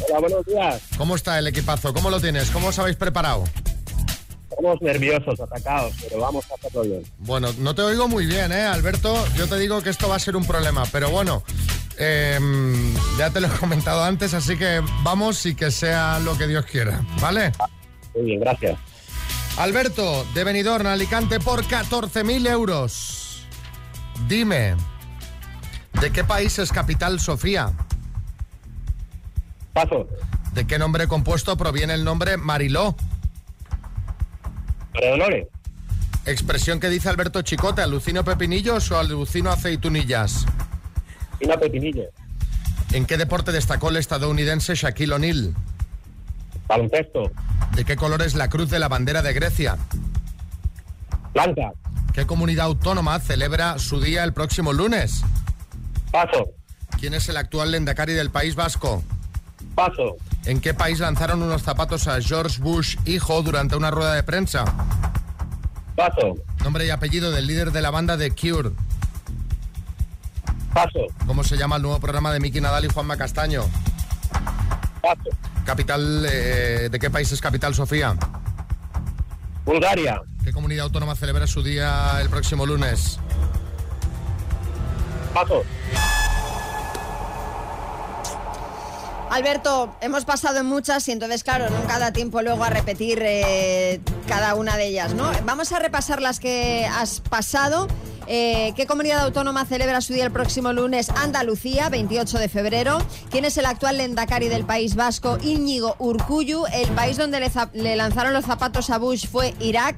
Hola, 0.00 0.20
buenos 0.20 0.46
días. 0.46 0.82
¿Cómo 0.96 1.16
está 1.16 1.38
el 1.38 1.46
equipazo? 1.46 1.92
¿Cómo 1.94 2.10
lo 2.10 2.20
tienes? 2.20 2.50
¿Cómo 2.50 2.68
os 2.68 2.78
habéis 2.78 2.96
preparado? 2.96 3.44
Estamos 4.50 4.80
nerviosos, 4.82 5.40
atacados, 5.40 5.94
pero 6.00 6.20
vamos 6.20 6.44
a 6.50 6.54
hacerlo 6.54 6.82
bien. 6.82 7.02
Bueno, 7.18 7.48
no 7.58 7.74
te 7.74 7.82
oigo 7.82 8.06
muy 8.08 8.26
bien, 8.26 8.52
¿eh, 8.52 8.62
Alberto? 8.62 9.24
Yo 9.36 9.48
te 9.48 9.58
digo 9.58 9.82
que 9.82 9.90
esto 9.90 10.08
va 10.08 10.16
a 10.16 10.20
ser 10.20 10.36
un 10.36 10.44
problema, 10.44 10.84
pero 10.92 11.10
bueno, 11.10 11.42
em, 11.98 12.94
ya 13.18 13.30
te 13.30 13.40
lo 13.40 13.48
he 13.48 13.50
comentado 13.50 14.04
antes, 14.04 14.32
así 14.32 14.56
que 14.56 14.80
vamos 15.02 15.44
y 15.46 15.54
que 15.54 15.70
sea 15.70 16.20
lo 16.20 16.38
que 16.38 16.46
Dios 16.46 16.64
quiera, 16.66 17.04
¿vale? 17.20 17.52
Muy 18.14 18.26
bien, 18.26 18.40
gracias. 18.40 18.78
Alberto, 19.56 20.24
de 20.34 20.44
Benidorm, 20.44 20.86
Alicante, 20.86 21.40
por 21.40 21.64
14.000 21.64 22.48
euros. 22.48 23.44
Dime, 24.28 24.76
¿de 26.00 26.12
qué 26.12 26.22
país 26.22 26.58
es 26.58 26.70
capital 26.70 27.18
Sofía? 27.18 27.72
Paso. 29.74 30.08
¿De 30.54 30.66
qué 30.66 30.78
nombre 30.78 31.08
compuesto 31.08 31.56
proviene 31.56 31.94
el 31.94 32.04
nombre 32.04 32.36
Mariló? 32.36 32.94
Dolores. 34.94 35.48
Expresión 36.24 36.80
que 36.80 36.88
dice 36.88 37.08
Alberto 37.08 37.42
Chicote, 37.42 37.82
¿alucino 37.82 38.24
pepinillos 38.24 38.90
o 38.92 38.98
alucino 38.98 39.50
aceitunillas? 39.50 40.46
Una 41.42 41.58
pepinilla. 41.58 42.04
¿En 42.92 43.04
qué 43.04 43.18
deporte 43.18 43.52
destacó 43.52 43.90
el 43.90 43.96
estadounidense 43.96 44.74
Shaquille 44.74 45.12
O'Neal? 45.12 45.54
Baloncesto. 46.68 47.30
¿De 47.74 47.84
qué 47.84 47.96
color 47.96 48.22
es 48.22 48.34
la 48.36 48.48
cruz 48.48 48.70
de 48.70 48.78
la 48.78 48.88
bandera 48.88 49.20
de 49.20 49.32
Grecia? 49.32 49.76
Blanca. 51.34 51.72
¿Qué 52.14 52.24
comunidad 52.24 52.66
autónoma 52.66 53.18
celebra 53.18 53.80
su 53.80 54.00
día 54.00 54.22
el 54.22 54.32
próximo 54.32 54.72
lunes? 54.72 55.22
Paso. 56.12 56.52
¿Quién 57.00 57.12
es 57.12 57.28
el 57.28 57.36
actual 57.36 57.72
lendakari 57.72 58.12
del 58.12 58.30
País 58.30 58.54
Vasco? 58.54 59.02
Paso. 59.74 60.16
¿En 60.44 60.60
qué 60.60 60.74
país 60.74 61.00
lanzaron 61.00 61.42
unos 61.42 61.62
zapatos 61.62 62.06
a 62.06 62.20
George 62.20 62.60
Bush, 62.60 62.96
hijo, 63.06 63.42
durante 63.42 63.76
una 63.76 63.90
rueda 63.90 64.14
de 64.14 64.22
prensa? 64.22 64.64
Paso. 65.96 66.34
Nombre 66.62 66.86
y 66.86 66.90
apellido 66.90 67.30
del 67.30 67.46
líder 67.46 67.72
de 67.72 67.82
la 67.82 67.90
banda 67.90 68.16
de 68.16 68.30
Cure. 68.30 68.70
Paso. 70.72 71.06
¿Cómo 71.26 71.44
se 71.44 71.56
llama 71.56 71.76
el 71.76 71.82
nuevo 71.82 72.00
programa 72.00 72.32
de 72.32 72.40
Miki 72.40 72.60
Nadal 72.60 72.84
y 72.84 72.88
Juanma 72.88 73.16
Castaño? 73.16 73.62
Paso. 75.00 75.30
Capital, 75.64 76.26
eh, 76.30 76.88
¿De 76.90 76.98
qué 76.98 77.10
país 77.10 77.30
es 77.32 77.40
capital 77.40 77.74
Sofía? 77.74 78.14
Bulgaria. 79.64 80.20
¿Qué 80.44 80.52
comunidad 80.52 80.84
autónoma 80.84 81.14
celebra 81.14 81.46
su 81.46 81.62
día 81.62 82.20
el 82.20 82.28
próximo 82.28 82.66
lunes? 82.66 83.18
Paso. 85.32 85.64
Alberto, 89.34 89.92
hemos 90.00 90.24
pasado 90.24 90.58
en 90.60 90.66
muchas 90.66 91.08
y 91.08 91.12
entonces, 91.12 91.42
claro, 91.42 91.68
nunca 91.68 91.98
da 91.98 92.12
tiempo 92.12 92.40
luego 92.40 92.62
a 92.62 92.70
repetir 92.70 93.18
eh, 93.20 94.00
cada 94.28 94.54
una 94.54 94.76
de 94.76 94.86
ellas, 94.86 95.12
¿no? 95.14 95.28
Vamos 95.44 95.72
a 95.72 95.80
repasar 95.80 96.22
las 96.22 96.38
que 96.38 96.86
has 96.86 97.18
pasado. 97.18 97.88
Eh, 98.28 98.72
¿Qué 98.76 98.86
comunidad 98.86 99.18
autónoma 99.24 99.64
celebra 99.66 100.00
su 100.02 100.12
día 100.12 100.24
el 100.24 100.30
próximo 100.30 100.72
lunes? 100.72 101.10
Andalucía, 101.10 101.88
28 101.88 102.38
de 102.38 102.48
febrero. 102.48 102.98
¿Quién 103.28 103.44
es 103.44 103.56
el 103.58 103.66
actual 103.66 103.98
lendakari 103.98 104.46
del 104.48 104.64
País 104.64 104.94
Vasco? 104.94 105.36
Íñigo 105.42 105.96
Urcuyu. 105.98 106.64
El 106.72 106.88
país 106.90 107.16
donde 107.16 107.40
le, 107.40 107.50
za- 107.50 107.70
le 107.74 107.96
lanzaron 107.96 108.32
los 108.34 108.44
zapatos 108.44 108.88
a 108.90 108.98
Bush 108.98 109.26
fue 109.26 109.52
Irak. 109.58 109.96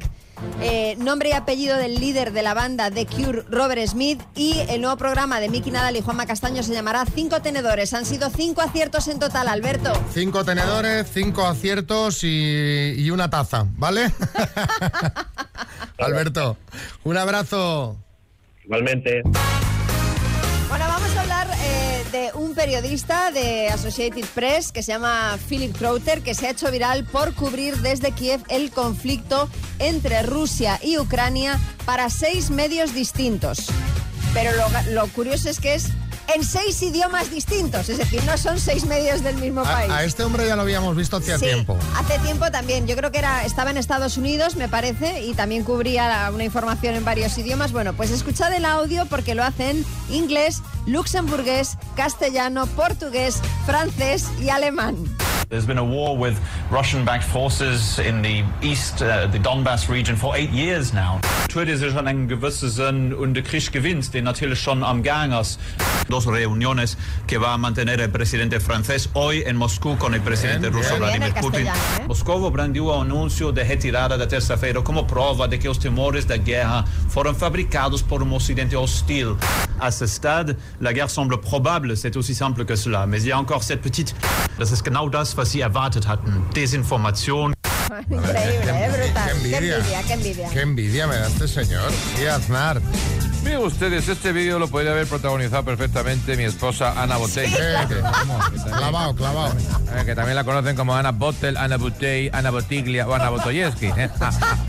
Eh, 0.61 0.97
nombre 0.99 1.31
y 1.31 1.33
apellido 1.33 1.76
del 1.76 1.97
líder 1.97 2.33
de 2.33 2.43
la 2.43 2.55
banda 2.55 2.90
The 2.90 3.07
Cure, 3.07 3.43
Robert 3.49 3.87
Smith. 3.87 4.21
Y 4.35 4.61
el 4.69 4.81
nuevo 4.81 4.97
programa 4.97 5.40
de 5.40 5.49
Miki 5.49 5.71
Nadal 5.71 5.97
y 5.97 6.00
Juanma 6.00 6.26
Castaño 6.26 6.62
se 6.62 6.73
llamará 6.73 7.05
Cinco 7.07 7.40
Tenedores. 7.43 7.95
Han 7.95 8.07
sido 8.07 8.31
cinco 8.31 8.61
aciertos 8.62 9.09
en 9.09 9.19
total, 9.19 9.49
Alberto. 9.49 9.93
Cinco 10.12 10.45
tenedores, 10.45 11.07
cinco 11.12 11.47
aciertos 11.47 12.25
y, 12.25 12.95
y 12.97 13.10
una 13.10 13.30
taza, 13.30 13.67
¿vale? 13.76 14.13
Alberto, 15.99 16.56
un 17.04 17.17
abrazo. 17.17 17.97
Igualmente. 18.65 19.23
De 22.17 22.33
un 22.33 22.55
periodista 22.55 23.31
de 23.31 23.69
Associated 23.69 24.25
Press 24.35 24.73
que 24.73 24.83
se 24.83 24.93
llama 24.93 25.39
Philip 25.49 25.76
Crowther, 25.76 26.23
que 26.23 26.35
se 26.35 26.47
ha 26.47 26.50
hecho 26.50 26.71
viral 26.71 27.05
por 27.05 27.35
cubrir 27.35 27.76
desde 27.79 28.13
Kiev 28.13 28.41
el 28.49 28.71
conflicto 28.71 29.50
entre 29.79 30.23
Rusia 30.23 30.81
y 30.83 30.97
Ucrania 30.97 31.61
para 31.85 32.09
seis 32.09 32.49
medios 32.49 32.95
distintos. 32.95 33.67
Pero 34.33 34.50
lo, 34.52 34.93
lo 34.93 35.09
curioso 35.09 35.50
es 35.50 35.61
que 35.61 35.75
es 35.75 35.89
en 36.35 36.45
seis 36.45 36.83
idiomas 36.83 37.31
distintos, 37.31 37.89
es 37.89 37.99
decir, 37.99 38.23
no 38.25 38.37
son 38.37 38.59
seis 38.59 38.85
medios 38.85 39.23
del 39.23 39.37
mismo 39.37 39.63
país. 39.63 39.91
A, 39.91 40.05
este 40.05 40.25
hombre 40.25 40.47
ya 40.47 40.57
lo 40.57 40.63
habíamos 40.63 40.97
visto 40.97 41.21
Sí, 41.21 41.33
tiempo. 41.39 41.76
Hace 41.97 42.19
tiempo 42.21 42.50
también. 42.50 42.87
Yo 42.87 42.97
creo 42.97 43.13
que 43.13 43.19
era, 43.19 43.45
estaba 43.45 43.71
en 43.71 43.76
Estados 43.76 44.17
Unidos, 44.17 44.57
me 44.57 44.69
parece, 44.69 45.23
y 45.23 45.35
también 45.35 45.65
cubría 45.65 46.31
una 46.33 46.45
información 46.45 46.95
en 46.95 47.05
varios 47.05 47.37
idiomas. 47.39 47.73
Bueno, 47.73 47.93
pues 47.95 48.11
escuchad 48.11 48.52
el 48.52 48.65
audio 48.65 49.07
porque 49.07 49.35
lo 49.35 49.45
hacen 49.45 49.85
inglés, 50.11 50.63
luxemburgués, 50.86 51.76
castellano, 51.96 52.66
portugués, 52.66 53.42
francés 53.66 54.30
y 54.40 54.49
alemán. 54.50 54.96
There's 55.49 55.66
been 55.66 55.78
a 55.78 55.84
war 55.84 56.16
with 56.16 56.40
Russian 56.72 57.04
backed 57.04 57.22
forces 57.22 58.00
in 58.00 58.20
the 58.20 58.42
east, 58.62 59.00
uh, 59.00 59.28
the 59.28 59.38
Donbass 59.38 59.88
region, 59.88 60.16
for 60.16 60.34
eight 60.34 60.50
years 60.50 60.92
now. 60.92 61.20
Natürlich 61.49 61.80
ist 61.80 61.92
schon 61.92 62.08
ein 62.08 62.26
gewisser 62.26 62.68
Sinn 62.68 63.14
und 63.14 63.34
der 63.34 63.44
Krieg 63.44 63.70
gewinnt, 63.70 64.12
der 64.12 64.22
natürlich 64.22 64.60
schon 64.60 64.82
am 64.82 65.04
Gang 65.04 65.32
ist. 65.32 65.60
Dos 66.08 66.26
reuniones 66.26 66.99
que 67.26 67.38
va 67.38 67.52
a 67.52 67.58
mantener 67.58 68.00
el 68.00 68.10
presidente 68.10 68.60
francés 68.60 69.10
hoy 69.14 69.42
en 69.47 69.56
Moscú 69.56 69.97
con 69.99 70.14
el 70.14 70.21
presidente 70.21 70.71
ruso 70.71 70.97
Muy 70.99 71.08
bien, 71.08 71.21
Vladimir 71.21 71.34
Putin. 71.40 71.66
¿eh? 71.66 72.06
Moscou 72.06 72.50
brandiu 72.50 72.86
o 72.86 73.00
anúncio 73.00 73.52
de 73.52 73.64
retirada 73.64 74.16
da 74.16 74.26
terça-feira 74.26 74.82
como 74.82 75.06
prova 75.06 75.49
de 75.49 75.58
que 75.58 75.69
os 75.69 75.78
temores 75.78 76.25
da 76.25 76.36
guerra 76.36 76.84
foram 77.08 77.34
fabricados 77.34 78.02
por 78.02 78.23
um 78.23 78.34
ocidente 78.34 78.76
hostil. 78.76 79.36
À 79.78 79.90
ce 79.90 80.06
stade, 80.06 80.56
la 80.80 80.92
guerre 80.92 81.10
semble 81.10 81.38
probable, 81.38 81.97
c'est 81.97 82.16
aussi 82.16 82.34
simple 82.34 82.64
que 82.64 82.76
cela. 82.76 83.06
Mais 83.06 83.23
il 83.23 83.28
y 83.28 83.32
a 83.32 83.38
encore 83.38 83.62
cette 83.62 83.82
petite... 83.82 84.14
Das 84.58 84.71
ist 84.71 84.84
genau 84.84 85.08
das, 85.08 85.36
was 85.36 85.50
sie 85.50 85.60
erwartet 85.60 86.06
hatten. 86.06 86.42
Desinformation. 86.54 87.52
Increíble, 88.10 88.71
¿eh? 88.71 88.90
brutal. 88.90 89.26
qué 89.26 89.32
envidia. 89.32 89.58
Qué 89.58 89.75
envidia, 89.76 90.02
qué 90.02 90.12
envidia. 90.12 90.49
Qué 90.50 90.60
envidia 90.60 91.06
me 91.06 91.16
da 91.16 91.26
este 91.28 91.47
señor. 91.47 91.90
Y 92.21 92.26
Aznar. 92.26 92.80
Miren 93.47 93.63
ustedes, 93.63 94.09
este 94.09 94.32
vídeo 94.32 94.59
lo 94.59 94.67
podría 94.69 94.91
haber 94.91 95.06
protagonizado 95.06 95.65
perfectamente 95.65 96.37
mi 96.37 96.43
esposa 96.43 97.00
Ana 97.00 97.17
Botey. 97.17 97.47
Eh, 97.47 97.76
que- 97.89 98.71
clavado, 98.71 99.15
clavado. 99.15 99.54
Eh, 99.95 100.02
que 100.04 100.15
también 100.17 100.35
la 100.35 100.43
conocen 100.43 100.75
como 100.75 100.97
Ana 100.97 101.13
Bottel, 101.13 101.56
Ana 101.56 101.76
Botey, 101.76 102.28
Ana 102.32 102.50
Botiglia 102.50 103.06
o 103.06 103.15
Ana 103.15 103.30
Botoyevsky. 103.30 103.87
¿eh? 103.87 104.11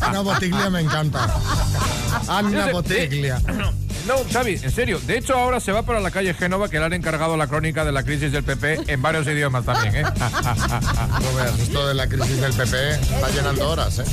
Ana 0.01 0.21
Botiglia 0.21 0.69
me 0.69 0.81
encanta. 0.81 1.27
Ana 2.27 2.67
Botiglia. 2.71 3.41
No, 4.07 4.15
Xavi, 4.31 4.59
en 4.63 4.71
serio. 4.71 5.01
De 5.05 5.17
hecho, 5.17 5.35
ahora 5.35 5.59
se 5.59 5.73
va 5.73 5.83
para 5.83 5.99
la 5.99 6.11
calle 6.11 6.33
Génova, 6.33 6.69
que 6.69 6.79
le 6.79 6.85
han 6.85 6.93
encargado 6.93 7.35
la 7.35 7.47
crónica 7.47 7.83
de 7.83 7.91
la 7.91 8.03
crisis 8.03 8.31
del 8.31 8.43
PP 8.43 8.83
en 8.87 9.01
varios 9.01 9.27
idiomas 9.27 9.65
también, 9.65 9.97
¿eh? 9.97 10.03
No 11.21 11.35
veas, 11.35 11.59
esto 11.59 11.87
de 11.87 11.93
la 11.93 12.07
crisis 12.07 12.39
del 12.39 12.53
PP 12.53 12.91
está 12.91 13.29
llenando 13.29 13.69
horas, 13.69 13.99
¿eh? 13.99 14.03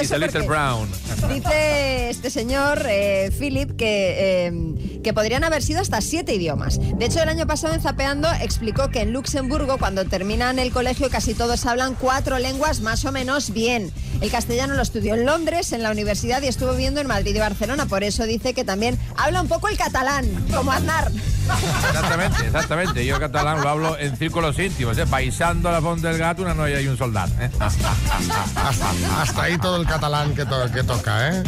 Es 0.00 0.10
little 0.10 0.46
brown. 0.46 0.88
Dice 1.28 2.08
este 2.08 2.30
señor, 2.30 2.82
eh, 2.88 3.30
Philip, 3.38 3.76
que, 3.76 4.46
eh, 4.46 5.00
que 5.04 5.12
podrían 5.12 5.44
haber 5.44 5.62
sido 5.62 5.82
hasta 5.82 6.00
siete 6.00 6.34
idiomas. 6.34 6.78
De 6.80 7.04
hecho, 7.04 7.22
el 7.22 7.28
año 7.28 7.46
pasado 7.46 7.74
en 7.74 7.82
Zapeando 7.82 8.28
explicó 8.40 8.88
que 8.88 9.02
en 9.02 9.12
Luxemburgo, 9.12 9.76
cuando 9.76 10.06
terminan 10.06 10.58
el 10.58 10.72
colegio, 10.72 11.10
casi 11.10 11.34
todos 11.34 11.66
hablan 11.66 11.94
cuatro 11.94 12.38
lenguas 12.38 12.80
más 12.80 13.04
o 13.04 13.12
menos 13.12 13.52
bien. 13.52 13.92
El 14.22 14.30
castellano 14.30 14.74
lo 14.74 14.82
estudió 14.82 15.12
en 15.14 15.26
Londres, 15.26 15.72
en 15.72 15.82
la 15.82 15.90
universidad, 15.90 16.40
y 16.42 16.46
estuvo 16.46 16.70
viviendo 16.70 17.02
en 17.02 17.06
Madrid 17.06 17.34
y 17.34 17.38
Barcelona. 17.38 17.84
Por 17.84 18.02
eso 18.02 18.24
dice 18.24 18.54
que 18.54 18.64
también 18.64 18.98
habla 19.14 19.25
un 19.34 19.48
poco 19.48 19.68
el 19.68 19.76
catalán, 19.76 20.24
como 20.54 20.70
Aznar. 20.72 21.10
Exactamente, 21.88 22.36
exactamente. 22.46 23.04
Yo 23.06 23.18
catalán 23.18 23.60
lo 23.60 23.68
hablo 23.68 23.98
en 23.98 24.16
círculos 24.16 24.58
íntimos, 24.58 24.96
¿eh? 24.98 25.06
Paisando 25.06 25.70
la 25.70 25.80
font 25.80 26.00
del 26.02 26.16
gato, 26.18 26.42
una 26.42 26.54
noia 26.54 26.80
y 26.80 26.86
un 26.88 26.96
soldado. 26.96 27.32
¿eh? 27.40 27.50
Hasta, 27.58 27.92
hasta 29.22 29.42
ahí 29.42 29.58
todo 29.58 29.76
el 29.80 29.86
catalán 29.86 30.34
que, 30.34 30.44
to- 30.44 30.70
que 30.72 30.82
toca, 30.84 31.28
¿eh? 31.30 31.42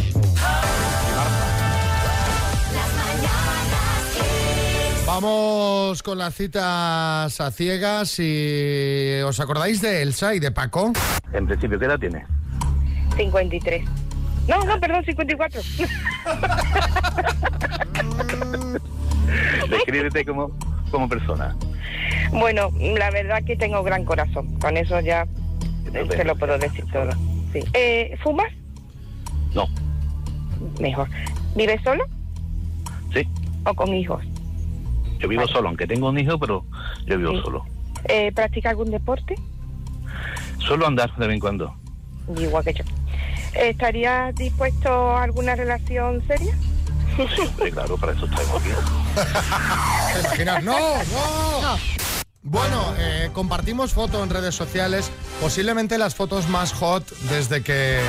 Vamos 5.06 6.02
con 6.02 6.18
las 6.18 6.34
citas 6.34 7.40
a 7.40 7.50
ciegas 7.50 8.16
y 8.18 9.20
¿os 9.24 9.40
acordáis 9.40 9.80
de 9.80 10.02
Elsa 10.02 10.34
y 10.34 10.38
de 10.38 10.50
Paco? 10.50 10.92
En 11.32 11.46
principio, 11.46 11.78
¿qué 11.78 11.86
edad 11.86 11.98
tiene? 11.98 12.24
53. 13.16 13.84
No, 14.48 14.64
no, 14.64 14.80
perdón, 14.80 15.04
54. 15.04 15.60
Descríbete 19.70 20.24
como, 20.24 20.50
como 20.90 21.08
persona. 21.08 21.56
bueno, 22.32 22.70
la 22.80 23.10
verdad 23.10 23.42
que 23.44 23.56
tengo 23.56 23.82
gran 23.82 24.04
corazón. 24.04 24.58
Con 24.60 24.76
eso 24.76 25.00
ya 25.00 25.26
eh, 25.92 26.06
se 26.10 26.24
lo 26.24 26.36
puedo 26.36 26.58
decir 26.58 26.84
todo. 26.92 27.10
Sí. 27.52 27.60
Eh, 27.74 28.16
¿Fumas? 28.22 28.52
No. 29.54 29.66
Mejor. 30.80 31.08
¿Vive 31.54 31.80
solo 31.82 32.04
Sí, 33.12 33.26
o 33.64 33.74
con 33.74 33.94
hijos? 33.94 34.22
yo 35.18 35.28
vivo 35.28 35.46
solo, 35.48 35.68
aunque 35.68 35.86
tengo 35.86 36.08
un 36.10 36.18
hijo, 36.18 36.38
pero 36.38 36.64
yo 37.06 37.18
vivo 37.18 37.32
Sí. 37.32 37.40
solo. 37.42 37.64
Eh, 38.08 38.30
¿Practica 38.32 38.70
algún 38.70 38.90
deporte? 38.90 39.34
Solo 40.58 40.86
andar 40.86 41.14
de 41.16 41.26
vez 41.26 41.34
en 41.34 41.40
cuando. 41.40 41.74
Igual 42.38 42.64
que 42.64 42.74
yo. 42.74 42.84
¿Estaría 43.54 44.32
dispuesto 44.32 45.16
a 45.16 45.24
alguna 45.24 45.54
relación 45.54 46.26
seria? 46.26 46.56
Sí, 47.16 47.70
claro, 47.72 47.96
para 47.96 48.12
eso 48.12 48.26
estamos 48.26 48.62
aquí. 48.62 48.70
¿Te 50.14 50.20
imaginas? 50.20 50.62
¡No! 50.62 50.78
¡No! 50.78 51.78
Bueno, 52.42 52.94
eh, 52.96 53.30
compartimos 53.32 53.92
fotos 53.92 54.22
en 54.22 54.30
redes 54.30 54.54
sociales, 54.54 55.10
posiblemente 55.40 55.98
las 55.98 56.14
fotos 56.14 56.48
más 56.48 56.72
hot 56.72 57.04
desde 57.28 57.62
que 57.62 58.00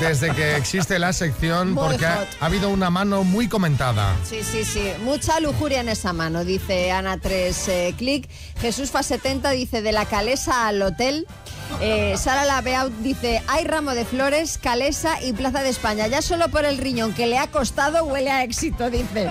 desde 0.00 0.32
que 0.34 0.56
existe 0.56 0.98
la 0.98 1.12
sección, 1.12 1.72
Muy 1.72 1.84
porque 1.84 2.06
ha 2.06 2.26
habido 2.40 2.70
una 2.70 2.88
mano 2.88 3.24
muy 3.24 3.48
comentada. 3.48 4.14
Sí, 4.24 4.42
sí, 4.44 4.64
sí. 4.64 4.92
Mucha 5.02 5.40
lujuria 5.40 5.80
en 5.80 5.88
esa 5.88 6.12
mano, 6.12 6.44
dice 6.44 6.92
Ana 6.92 7.18
3 7.18 7.68
eh, 7.68 7.94
Click. 7.98 8.30
Jesús 8.60 8.90
Fa 8.92 9.02
70 9.02 9.50
dice 9.50 9.82
de 9.82 9.92
la 9.92 10.06
calesa 10.06 10.68
al 10.68 10.80
hotel. 10.80 11.26
Eh, 11.80 12.14
Sara 12.16 12.44
dice, 13.00 13.42
hay 13.46 13.64
ramo 13.64 13.94
de 13.94 14.04
flores, 14.04 14.58
calesa 14.58 15.22
y 15.22 15.32
Plaza 15.32 15.62
de 15.62 15.68
España. 15.68 16.06
Ya 16.06 16.22
solo 16.22 16.48
por 16.48 16.64
el 16.64 16.78
riñón 16.78 17.14
que 17.14 17.26
le 17.26 17.38
ha 17.38 17.46
costado 17.48 18.04
huele 18.04 18.30
a 18.30 18.42
éxito, 18.42 18.90
dice. 18.90 19.30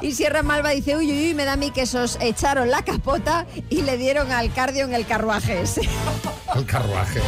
Y 0.00 0.12
Sierra 0.12 0.42
Malva 0.42 0.70
dice, 0.70 0.96
uy, 0.96 1.10
uy, 1.10 1.28
uy, 1.28 1.34
me 1.34 1.44
da 1.44 1.54
a 1.54 1.56
mí 1.56 1.70
que 1.70 1.82
esos 1.82 2.18
echaron 2.20 2.70
la 2.70 2.82
capota 2.82 3.46
y 3.68 3.82
le 3.82 3.96
dieron 3.96 4.32
al 4.32 4.52
cardio 4.52 4.84
en 4.84 4.94
el 4.94 5.06
carruaje. 5.06 5.64
El 6.54 6.66
carruaje. 6.66 7.20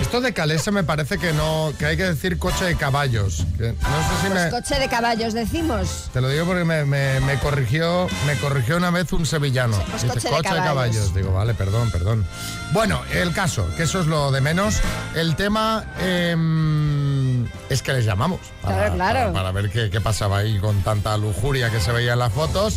Esto 0.00 0.20
de 0.20 0.32
calesa 0.32 0.70
me 0.70 0.84
parece 0.84 1.18
que 1.18 1.32
no, 1.32 1.72
que 1.78 1.86
hay 1.86 1.96
que 1.96 2.04
decir 2.04 2.38
coche 2.38 2.64
de 2.64 2.76
caballos. 2.76 3.44
que 3.56 3.72
no 3.72 3.78
sé 3.78 4.28
si 4.28 4.34
me, 4.34 4.50
Coche 4.50 4.78
de 4.78 4.88
caballos, 4.88 5.34
decimos. 5.34 6.08
Te 6.12 6.20
lo 6.20 6.28
digo 6.28 6.44
porque 6.46 6.64
me, 6.64 6.84
me- 6.84 7.18
me 7.20 7.38
corrigió 7.38 8.06
me 8.26 8.34
corrigió 8.36 8.76
una 8.76 8.90
vez 8.90 9.12
un 9.12 9.26
sevillano. 9.26 9.76
pues 9.90 10.02
Dice, 10.02 10.28
coche 10.28 10.54
de 10.54 10.60
caballos". 10.60 11.14
Digo, 11.14 11.32
vale, 11.32 11.54
perdón, 11.54 11.90
perdón. 11.90 12.24
Bueno, 12.72 13.00
el 13.12 13.32
caso, 13.32 13.66
que 13.76 13.84
eso 13.84 14.00
es 14.00 14.06
lo 14.06 14.30
de 14.30 14.40
menos. 14.40 14.76
El 15.14 15.34
tema 15.34 15.84
em, 16.00 17.46
es 17.68 17.82
que 17.82 17.92
les 17.92 18.04
llamamos. 18.04 18.40
Claro, 18.62 18.94
claro. 18.94 19.32
Para, 19.32 19.52
ver 19.52 19.70
qué, 19.70 19.90
qué 19.90 20.00
pasaba 20.00 20.38
ahí 20.38 20.58
con 20.58 20.80
tanta 20.82 21.16
lujuria 21.16 21.70
que 21.70 21.80
se 21.80 21.90
veía 21.92 22.12
en 22.12 22.18
las 22.20 22.32
fotos. 22.32 22.76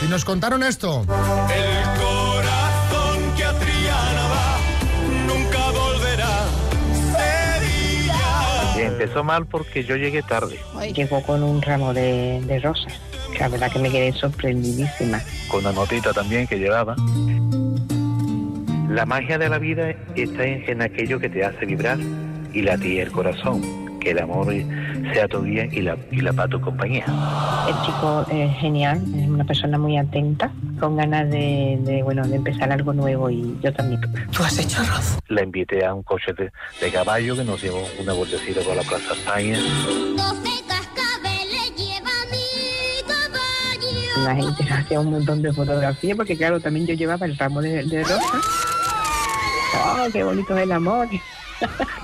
Y 0.00 0.06
nos 0.06 0.24
contaron 0.24 0.62
esto. 0.62 1.04
El 1.52 2.00
empezó 9.02 9.24
mal 9.24 9.46
porque 9.46 9.84
yo 9.84 9.96
llegué 9.96 10.22
tarde. 10.22 10.58
Llegó 10.94 11.22
con 11.22 11.42
un 11.42 11.60
ramo 11.60 11.92
de, 11.92 12.40
de 12.46 12.60
rosas. 12.60 13.00
La 13.38 13.48
verdad 13.48 13.72
que 13.72 13.78
me 13.80 13.90
quedé 13.90 14.12
sorprendidísima. 14.12 15.20
con 15.48 15.60
una 15.60 15.72
notita 15.72 16.12
también 16.12 16.46
que 16.46 16.58
llevaba. 16.58 16.94
La 18.88 19.04
magia 19.06 19.38
de 19.38 19.48
la 19.48 19.58
vida 19.58 19.90
está 20.14 20.44
en, 20.44 20.68
en 20.68 20.82
aquello 20.82 21.18
que 21.18 21.28
te 21.28 21.44
hace 21.44 21.66
vibrar 21.66 21.98
y 22.52 22.62
latir 22.62 23.00
el 23.00 23.10
corazón. 23.10 23.81
Que 24.02 24.10
el 24.10 24.18
amor 24.18 24.52
sea 25.12 25.28
tu 25.28 25.42
guía 25.44 25.66
y 25.66 25.80
la, 25.80 25.96
y 26.10 26.20
la 26.20 26.32
para 26.32 26.48
tu 26.48 26.60
compañía. 26.60 27.04
El 27.68 27.74
chico 27.86 28.26
es 28.30 28.52
genial, 28.58 29.00
es 29.16 29.28
una 29.28 29.44
persona 29.44 29.78
muy 29.78 29.96
atenta, 29.96 30.50
con 30.80 30.96
ganas 30.96 31.30
de, 31.30 31.78
de, 31.82 32.02
bueno, 32.02 32.26
de 32.26 32.34
empezar 32.36 32.72
algo 32.72 32.92
nuevo 32.92 33.30
y 33.30 33.56
yo 33.62 33.72
también. 33.72 34.00
¿Tú 34.32 34.42
has 34.42 34.58
hecho 34.58 34.80
arroz? 34.82 35.18
La 35.28 35.44
invité 35.44 35.84
a 35.84 35.94
un 35.94 36.02
coche 36.02 36.32
de, 36.32 36.50
de 36.80 36.90
caballo 36.90 37.36
que 37.36 37.44
nos 37.44 37.62
llevó 37.62 37.82
una 38.00 38.12
vueltecita 38.12 38.60
por 38.62 38.74
la 38.74 38.82
Plaza 38.82 39.14
España. 39.14 39.56
La 44.24 44.34
gente 44.34 44.64
hacía 44.72 45.00
un 45.00 45.10
montón 45.10 45.42
de 45.42 45.52
fotografías 45.52 46.16
porque 46.16 46.36
claro, 46.36 46.60
también 46.60 46.86
yo 46.86 46.94
llevaba 46.94 47.26
el 47.26 47.36
ramo 47.36 47.62
de, 47.62 47.84
de 47.84 48.02
rosas. 48.02 48.20
¡Oh, 49.74 50.06
qué 50.12 50.22
bonito 50.24 50.56
es 50.56 50.62
el 50.64 50.72
amor! 50.72 51.08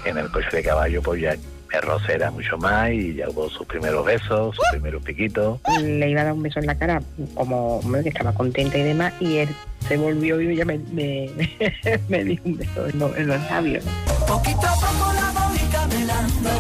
En 0.05 0.17
el 0.17 0.31
coche 0.31 0.49
de 0.53 0.63
caballo 0.63 1.03
pues 1.03 1.21
ya 1.21 1.35
me 1.73 1.81
rocera 1.81 2.31
mucho 2.31 2.57
más 2.59 2.91
y 2.91 3.15
ya 3.15 3.29
hubo 3.29 3.49
sus 3.51 3.67
primeros 3.67 4.05
besos, 4.05 4.57
sus 4.57 4.65
primeros 4.71 5.03
piquitos. 5.03 5.61
Le 5.83 6.11
iba 6.11 6.23
a 6.23 6.25
dar 6.25 6.33
un 6.33 6.43
beso 6.43 6.61
en 6.61 6.67
la 6.67 6.75
cara, 6.77 7.03
como 7.35 7.79
hombre, 7.79 8.03
que 8.03 8.09
estaba 8.09 8.33
contenta 8.33 8.79
y 8.79 8.83
demás, 8.83 9.13
y 9.21 9.39
él 9.39 9.49
se 9.87 9.97
volvió 9.97 10.41
y 10.41 10.49
ella 10.49 10.65
me, 10.65 10.79
me, 10.93 11.31
me 12.09 12.25
dio 12.25 12.41
un 12.45 12.57
beso 12.57 12.89
en 12.89 12.99
los, 12.99 13.17
en 13.17 13.27
los 13.29 13.51
labios. 13.51 13.85
Poquito 14.27 14.67
a 14.67 14.75
poco 14.75 15.13
la 15.13 15.41
voy 15.41 15.59
caminando. 15.71 16.51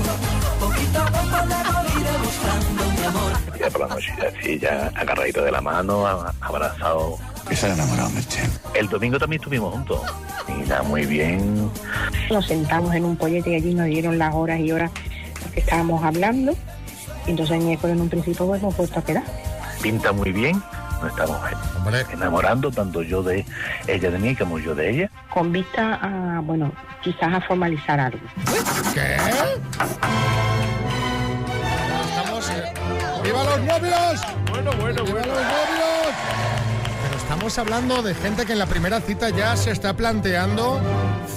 Poquito 0.61 1.01
a 1.01 1.07
poco 1.07 1.47
la 1.47 1.83
voy 1.83 2.03
demostrando 2.03 2.85
mi 2.97 3.05
amor. 3.07 3.59
Ya 3.59 3.71
por 3.71 3.81
la 3.81 3.89
noche, 3.89 4.13
así 4.27 4.59
ya 4.59 4.93
agarradito 4.95 5.43
de 5.43 5.53
la 5.53 5.61
mano, 5.61 6.05
a- 7.51 7.55
abrazado. 7.55 7.73
Está 7.73 7.73
enamorado, 7.73 8.11
El 8.75 8.89
domingo 8.89 9.19
también 9.19 9.41
estuvimos 9.41 9.73
juntos. 9.73 10.01
Y 10.49 10.69
nada, 10.69 10.83
muy 10.83 11.07
bien. 11.07 11.71
Nos 12.31 12.47
sentamos 12.47 12.95
en 12.95 13.05
un 13.05 13.17
pollete 13.17 13.51
y 13.51 13.55
allí 13.57 13.75
nos 13.75 13.87
dieron 13.87 14.19
las 14.19 14.35
horas 14.35 14.61
y 14.61 14.71
horas 14.73 14.91
que 15.55 15.61
estábamos 15.61 16.03
hablando. 16.05 16.53
Y 17.27 17.31
entonces 17.31 17.63
miércoles 17.63 17.97
en 17.97 18.03
un 18.03 18.09
principio 18.09 18.47
pues 18.47 18.61
hemos 18.63 18.75
puesto 18.75 18.99
a 19.01 19.05
quedar. 19.05 19.25
Pinta 19.83 20.13
muy 20.13 20.33
bien. 20.33 20.63
Nos 21.03 21.11
estamos 21.11 21.39
enamorando, 22.13 22.71
tanto 22.73 23.03
yo 23.03 23.23
de 23.23 23.45
ella 23.87 24.11
de 24.11 24.19
mí 24.19 24.35
como 24.35 24.59
yo 24.59 24.75
de 24.75 24.91
ella. 24.91 25.11
Con 25.33 25.53
vista 25.53 25.95
a, 26.03 26.41
bueno, 26.41 26.73
quizás 27.03 27.33
a 27.35 27.41
formalizar 27.43 28.01
algo. 28.01 28.19
¿Qué? 28.95 29.15
Estamos. 32.09 32.51
eh, 32.51 32.65
¡Viva 33.23 33.45
los 33.45 33.61
novios! 33.61 34.23
Bueno, 34.51 34.71
bueno, 34.81 35.05
¡Viva 35.05 35.19
los 35.21 35.27
novios! 35.29 35.78
Estamos 37.39 37.59
hablando 37.59 38.03
de 38.03 38.17
gente 38.17 38.45
que 38.45 38.55
en 38.55 38.59
la 38.59 38.67
primera 38.67 39.01
cita 39.01 39.31
ya 39.31 39.57
se 39.57 39.71
está 39.71 39.95
planteando 39.95 40.81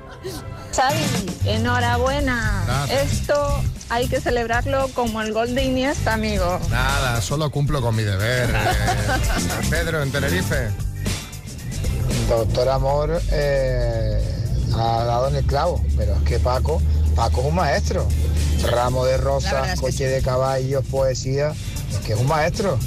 Xavi, 0.74 0.98
enhorabuena. 1.44 2.64
Esto 2.90 3.62
hay 3.88 4.08
que 4.08 4.20
celebrarlo 4.20 4.88
como 4.94 5.22
el 5.22 5.32
gol 5.32 5.54
de 5.54 5.62
Iniesta, 5.64 6.14
amigo. 6.14 6.58
Nada, 6.70 7.20
solo 7.20 7.50
cumplo 7.50 7.80
con 7.80 7.94
mi 7.94 8.02
deber. 8.02 8.50
eh. 8.50 8.52
Pedro, 9.70 10.02
en 10.02 10.10
Tenerife. 10.10 10.70
Doctor 12.28 12.68
Amor 12.68 13.22
eh, 13.30 14.20
ha 14.76 15.04
dado 15.04 15.28
en 15.28 15.36
el 15.36 15.44
clavo, 15.44 15.80
pero 15.96 16.14
es 16.16 16.22
que 16.22 16.40
Paco, 16.40 16.82
Paco 17.18 17.40
es 17.40 17.46
un 17.48 17.54
maestro. 17.56 18.06
Ramo 18.70 19.04
de 19.04 19.16
rosas, 19.16 19.74
que 19.74 19.80
coche 19.80 20.06
de 20.06 20.22
caballos, 20.22 20.84
poesía, 20.88 21.52
es 21.90 21.96
que 22.06 22.12
es 22.12 22.18
un 22.20 22.28
maestro. 22.28 22.78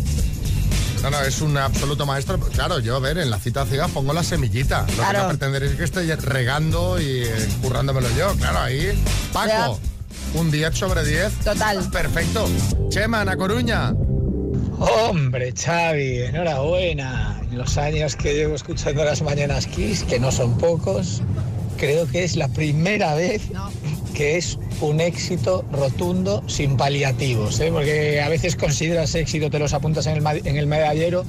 No, 1.04 1.10
no, 1.10 1.20
es 1.20 1.41
un 1.41 1.58
absoluto 1.58 2.06
maestro. 2.06 2.39
Claro, 2.39 2.80
yo, 2.80 2.96
a 2.96 3.00
ver, 3.00 3.17
en 3.17 3.30
la 3.30 3.39
cita 3.39 3.65
ciega 3.65 3.89
pongo 3.89 4.13
la 4.13 4.24
semillita. 4.24 4.82
Lo 4.84 4.88
que 4.88 4.94
Claro. 4.94 5.24
no 5.24 5.28
pretenderéis 5.30 5.74
es 5.74 5.78
que 5.80 5.84
esté 5.84 6.15
regando 6.15 6.98
y 7.02 7.24
eh, 7.24 7.50
currándomelo 7.62 8.08
yo. 8.17 8.34
Claro, 8.36 8.60
ahí. 8.60 9.04
Paco, 9.34 9.78
un 10.36 10.50
10 10.50 10.76
sobre 10.78 11.04
10. 11.04 11.34
Total. 11.44 11.89
Perfecto. 11.91 12.48
Chema, 12.88 13.20
Ana 13.22 13.36
Coruña. 13.36 13.94
Hombre, 14.80 15.54
Xavi, 15.54 16.20
enhorabuena. 16.24 17.38
En 17.52 17.58
los 17.58 17.78
años 17.78 18.15
que 18.15 18.34
llevo 18.34 18.56
escuchando 18.56 19.04
las 19.04 19.22
mañanas 19.24 19.67
Kiss, 19.67 20.04
que 20.04 20.20
no 20.22 20.32
son 20.32 20.58
pocos, 20.58 21.22
creo 21.78 22.08
que 22.08 22.24
es 22.24 22.38
la 22.38 22.48
primera 22.48 23.13
vez 23.15 23.41
que 24.22 24.38
es 24.38 24.60
un 24.82 25.02
éxito 25.02 25.66
rotundo 25.72 26.44
sin 26.46 26.78
paliativos, 26.78 27.60
¿eh? 27.60 27.72
porque 27.72 28.22
a 28.22 28.30
veces 28.30 28.56
consideras 28.56 29.16
éxito, 29.16 29.50
te 29.50 29.58
los 29.58 29.74
apuntas 29.74 30.06
en 30.06 30.18
el, 30.18 30.48
en 30.48 30.58
el 30.58 30.68
medallero. 30.68 31.26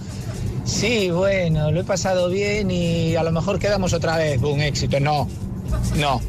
Sí, 0.66 1.10
bueno, 1.10 1.70
lo 1.70 1.80
he 1.80 1.84
pasado 1.84 2.28
bien 2.28 2.70
y 2.70 3.16
a 3.16 3.22
lo 3.22 3.32
mejor 3.32 3.58
quedamos 3.58 3.94
otra 3.94 4.18
vez 4.18 4.42
un 4.42 4.60
éxito. 4.60 5.00
No, 5.00 5.26
no. 5.96 6.20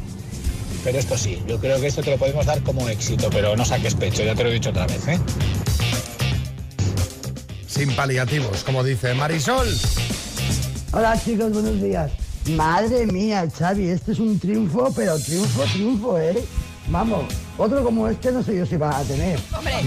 Pero 0.84 0.98
esto 0.98 1.18
sí, 1.18 1.38
yo 1.46 1.60
creo 1.60 1.78
que 1.78 1.88
esto 1.88 2.02
te 2.02 2.12
lo 2.12 2.16
podemos 2.16 2.46
dar 2.46 2.62
como 2.62 2.88
éxito, 2.88 3.28
pero 3.30 3.54
no 3.54 3.66
saques 3.66 3.94
pecho, 3.94 4.24
ya 4.24 4.34
te 4.34 4.42
lo 4.42 4.48
he 4.48 4.54
dicho 4.54 4.70
otra 4.70 4.86
vez, 4.86 5.06
¿eh? 5.06 5.18
Sin 7.66 7.94
paliativos, 7.94 8.64
como 8.64 8.82
dice 8.82 9.12
Marisol. 9.12 9.68
Hola 10.92 11.20
chicos, 11.22 11.52
buenos 11.52 11.82
días. 11.82 12.23
Madre 12.50 13.06
mía, 13.06 13.48
Xavi, 13.56 13.88
este 13.88 14.12
es 14.12 14.18
un 14.18 14.38
triunfo, 14.38 14.92
pero 14.94 15.18
triunfo, 15.18 15.62
triunfo, 15.72 16.18
¿eh? 16.18 16.44
Vamos, 16.88 17.24
otro 17.56 17.82
como 17.82 18.06
este 18.08 18.30
no 18.30 18.42
sé 18.42 18.56
yo 18.56 18.66
si 18.66 18.76
vas 18.76 18.96
a 18.96 19.02
tener. 19.04 19.38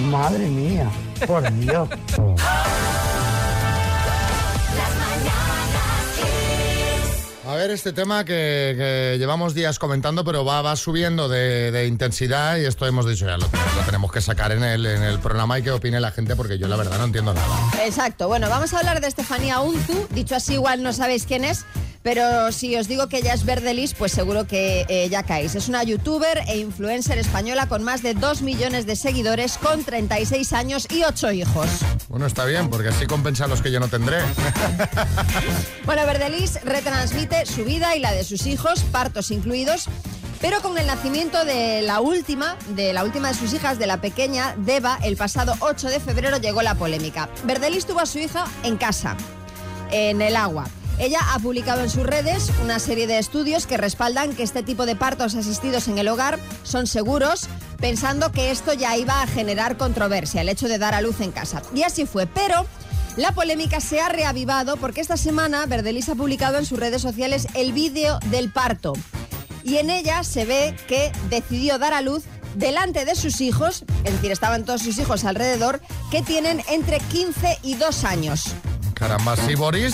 Madre 0.09 0.47
mía, 0.47 0.89
por 1.27 1.43
Dios. 1.59 1.87
A 7.47 7.55
ver, 7.55 7.71
este 7.71 7.93
tema 7.93 8.25
que, 8.25 8.73
que 8.77 9.15
llevamos 9.19 9.53
días 9.53 9.79
comentando, 9.79 10.25
pero 10.25 10.43
va, 10.43 10.61
va 10.61 10.75
subiendo 10.75 11.29
de, 11.29 11.71
de 11.71 11.87
intensidad 11.87 12.57
y 12.57 12.65
esto 12.65 12.85
hemos 12.85 13.07
dicho 13.07 13.25
ya, 13.25 13.37
lo, 13.37 13.45
lo 13.45 13.81
tenemos 13.85 14.11
que 14.11 14.19
sacar 14.19 14.51
en 14.51 14.63
el, 14.63 14.85
en 14.85 15.01
el 15.01 15.19
programa 15.19 15.57
y 15.57 15.63
que 15.63 15.71
opine 15.71 16.01
la 16.01 16.11
gente 16.11 16.35
porque 16.35 16.57
yo 16.57 16.67
la 16.67 16.75
verdad 16.75 16.97
no 16.97 17.05
entiendo 17.05 17.33
nada. 17.33 17.47
Exacto. 17.85 18.27
Bueno, 18.27 18.49
vamos 18.49 18.73
a 18.73 18.79
hablar 18.79 18.99
de 18.99 19.07
Estefanía 19.07 19.61
Unzu. 19.61 20.07
Dicho 20.09 20.35
así, 20.35 20.55
igual 20.55 20.83
no 20.83 20.91
sabéis 20.91 21.25
quién 21.25 21.45
es. 21.45 21.63
Pero 22.07 22.53
si 22.53 22.73
os 22.77 22.87
digo 22.87 23.09
que 23.09 23.17
ella 23.17 23.33
es 23.33 23.43
Verdelis, 23.43 23.93
pues 23.93 24.13
seguro 24.13 24.47
que 24.47 24.85
eh, 24.87 25.09
ya 25.09 25.23
caéis. 25.23 25.55
Es 25.55 25.67
una 25.67 25.83
youtuber 25.83 26.41
e 26.47 26.57
influencer 26.57 27.17
española 27.17 27.67
con 27.67 27.83
más 27.83 28.01
de 28.01 28.13
2 28.13 28.43
millones 28.43 28.85
de 28.85 28.95
seguidores, 28.95 29.57
con 29.57 29.83
36 29.83 30.53
años 30.53 30.87
y 30.89 31.03
8 31.03 31.33
hijos. 31.33 31.67
Bueno, 32.07 32.25
está 32.25 32.45
bien, 32.45 32.69
porque 32.69 32.87
así 32.87 33.07
compensa 33.07 33.45
los 33.47 33.61
que 33.61 33.73
yo 33.73 33.81
no 33.81 33.89
tendré. 33.89 34.19
Bueno, 35.85 36.05
Verdelis 36.05 36.61
retransmite 36.63 37.45
su 37.45 37.65
vida 37.65 37.95
y 37.95 37.99
la 37.99 38.13
de 38.13 38.23
sus 38.23 38.45
hijos, 38.45 38.83
partos 38.83 39.31
incluidos. 39.31 39.87
Pero 40.39 40.61
con 40.61 40.77
el 40.77 40.87
nacimiento 40.87 41.43
de 41.43 41.81
la 41.81 41.99
última, 41.99 42.57
de 42.69 42.93
la 42.93 43.03
última 43.03 43.29
de 43.29 43.33
sus 43.33 43.53
hijas, 43.53 43.79
de 43.79 43.87
la 43.87 43.99
pequeña 43.99 44.55
Deva, 44.57 44.97
el 45.03 45.17
pasado 45.17 45.55
8 45.59 45.89
de 45.89 45.99
febrero 45.99 46.37
llegó 46.37 46.61
la 46.61 46.75
polémica. 46.75 47.29
Verdelis 47.43 47.85
tuvo 47.85 47.99
a 47.99 48.05
su 48.05 48.19
hija 48.19 48.45
en 48.63 48.77
casa, 48.77 49.17
en 49.91 50.21
el 50.21 50.37
agua. 50.37 50.69
Ella 50.99 51.19
ha 51.31 51.39
publicado 51.39 51.83
en 51.83 51.91
sus 51.91 52.03
redes 52.03 52.51
una 52.63 52.79
serie 52.79 53.05
de 53.05 53.19
estudios 53.19 53.67
que 53.67 53.77
respaldan 53.77 54.33
que 54.33 54.41
este 54.41 54.63
tipo 54.63 54.87
de 54.87 54.95
partos 54.95 55.35
asistidos 55.35 55.87
en 55.87 55.99
el 55.99 56.07
hogar 56.07 56.39
son 56.63 56.87
seguros, 56.87 57.47
pensando 57.79 58.31
que 58.31 58.49
esto 58.49 58.73
ya 58.73 58.97
iba 58.97 59.21
a 59.21 59.27
generar 59.27 59.77
controversia, 59.77 60.41
el 60.41 60.49
hecho 60.49 60.67
de 60.67 60.79
dar 60.79 60.95
a 60.95 61.01
luz 61.01 61.21
en 61.21 61.31
casa. 61.31 61.61
Y 61.75 61.83
así 61.83 62.07
fue, 62.07 62.25
pero 62.25 62.65
la 63.15 63.31
polémica 63.31 63.79
se 63.79 64.01
ha 64.01 64.09
reavivado 64.09 64.75
porque 64.77 65.01
esta 65.01 65.17
semana 65.17 65.67
Verdelis 65.67 66.09
ha 66.09 66.15
publicado 66.15 66.57
en 66.57 66.65
sus 66.65 66.79
redes 66.79 67.03
sociales 67.03 67.47
el 67.53 67.73
vídeo 67.73 68.17
del 68.31 68.51
parto. 68.51 68.93
Y 69.63 69.77
en 69.77 69.91
ella 69.91 70.23
se 70.23 70.45
ve 70.45 70.75
que 70.87 71.11
decidió 71.29 71.77
dar 71.77 71.93
a 71.93 72.01
luz 72.01 72.23
delante 72.55 73.05
de 73.05 73.13
sus 73.13 73.39
hijos, 73.41 73.83
es 74.03 74.13
decir, 74.13 74.31
estaban 74.31 74.65
todos 74.65 74.81
sus 74.81 74.97
hijos 74.97 75.25
alrededor, 75.25 75.79
que 76.09 76.23
tienen 76.23 76.63
entre 76.69 76.99
15 76.99 77.59
y 77.61 77.75
2 77.75 78.03
años. 78.03 78.45
Caramba, 78.95 79.35
sí, 79.35 79.53
Boris. 79.53 79.93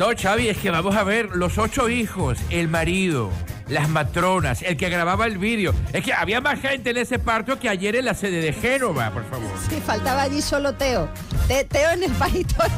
No, 0.00 0.06
Xavi, 0.16 0.48
es 0.48 0.56
que 0.56 0.70
vamos 0.70 0.96
a 0.96 1.04
ver 1.04 1.28
los 1.36 1.58
ocho 1.58 1.90
hijos, 1.90 2.38
el 2.48 2.68
marido, 2.68 3.28
las 3.68 3.90
matronas, 3.90 4.62
el 4.62 4.78
que 4.78 4.88
grababa 4.88 5.26
el 5.26 5.36
vídeo. 5.36 5.74
Es 5.92 6.02
que 6.02 6.14
había 6.14 6.40
más 6.40 6.58
gente 6.58 6.88
en 6.88 6.96
ese 6.96 7.18
parto 7.18 7.58
que 7.60 7.68
ayer 7.68 7.94
en 7.94 8.06
la 8.06 8.14
sede 8.14 8.40
de 8.40 8.54
Génova, 8.54 9.10
por 9.10 9.28
favor. 9.28 9.50
Sí, 9.68 9.78
faltaba 9.84 10.22
allí 10.22 10.40
solo 10.40 10.72
Teo. 10.72 11.06
Te- 11.48 11.64
Teo 11.64 11.90
en 11.90 12.04
el 12.04 12.12
paritorio. 12.12 12.72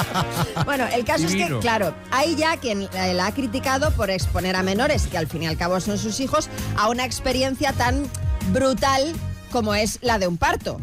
bueno, 0.64 0.86
el 0.90 1.04
caso 1.04 1.26
es 1.26 1.34
que, 1.34 1.54
claro, 1.60 1.94
hay 2.10 2.34
ya 2.34 2.56
quien 2.56 2.88
la 2.94 3.26
ha 3.26 3.34
criticado 3.34 3.90
por 3.90 4.08
exponer 4.08 4.56
a 4.56 4.62
menores, 4.62 5.06
que 5.06 5.18
al 5.18 5.26
fin 5.26 5.42
y 5.42 5.46
al 5.48 5.58
cabo 5.58 5.78
son 5.80 5.98
sus 5.98 6.18
hijos, 6.20 6.48
a 6.78 6.88
una 6.88 7.04
experiencia 7.04 7.74
tan 7.74 8.08
brutal 8.54 9.12
como 9.52 9.74
es 9.74 9.98
la 10.00 10.18
de 10.18 10.28
un 10.28 10.38
parto. 10.38 10.80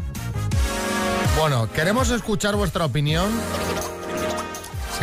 Bueno, 1.40 1.68
queremos 1.72 2.08
escuchar 2.10 2.54
vuestra 2.54 2.84
opinión. 2.84 3.28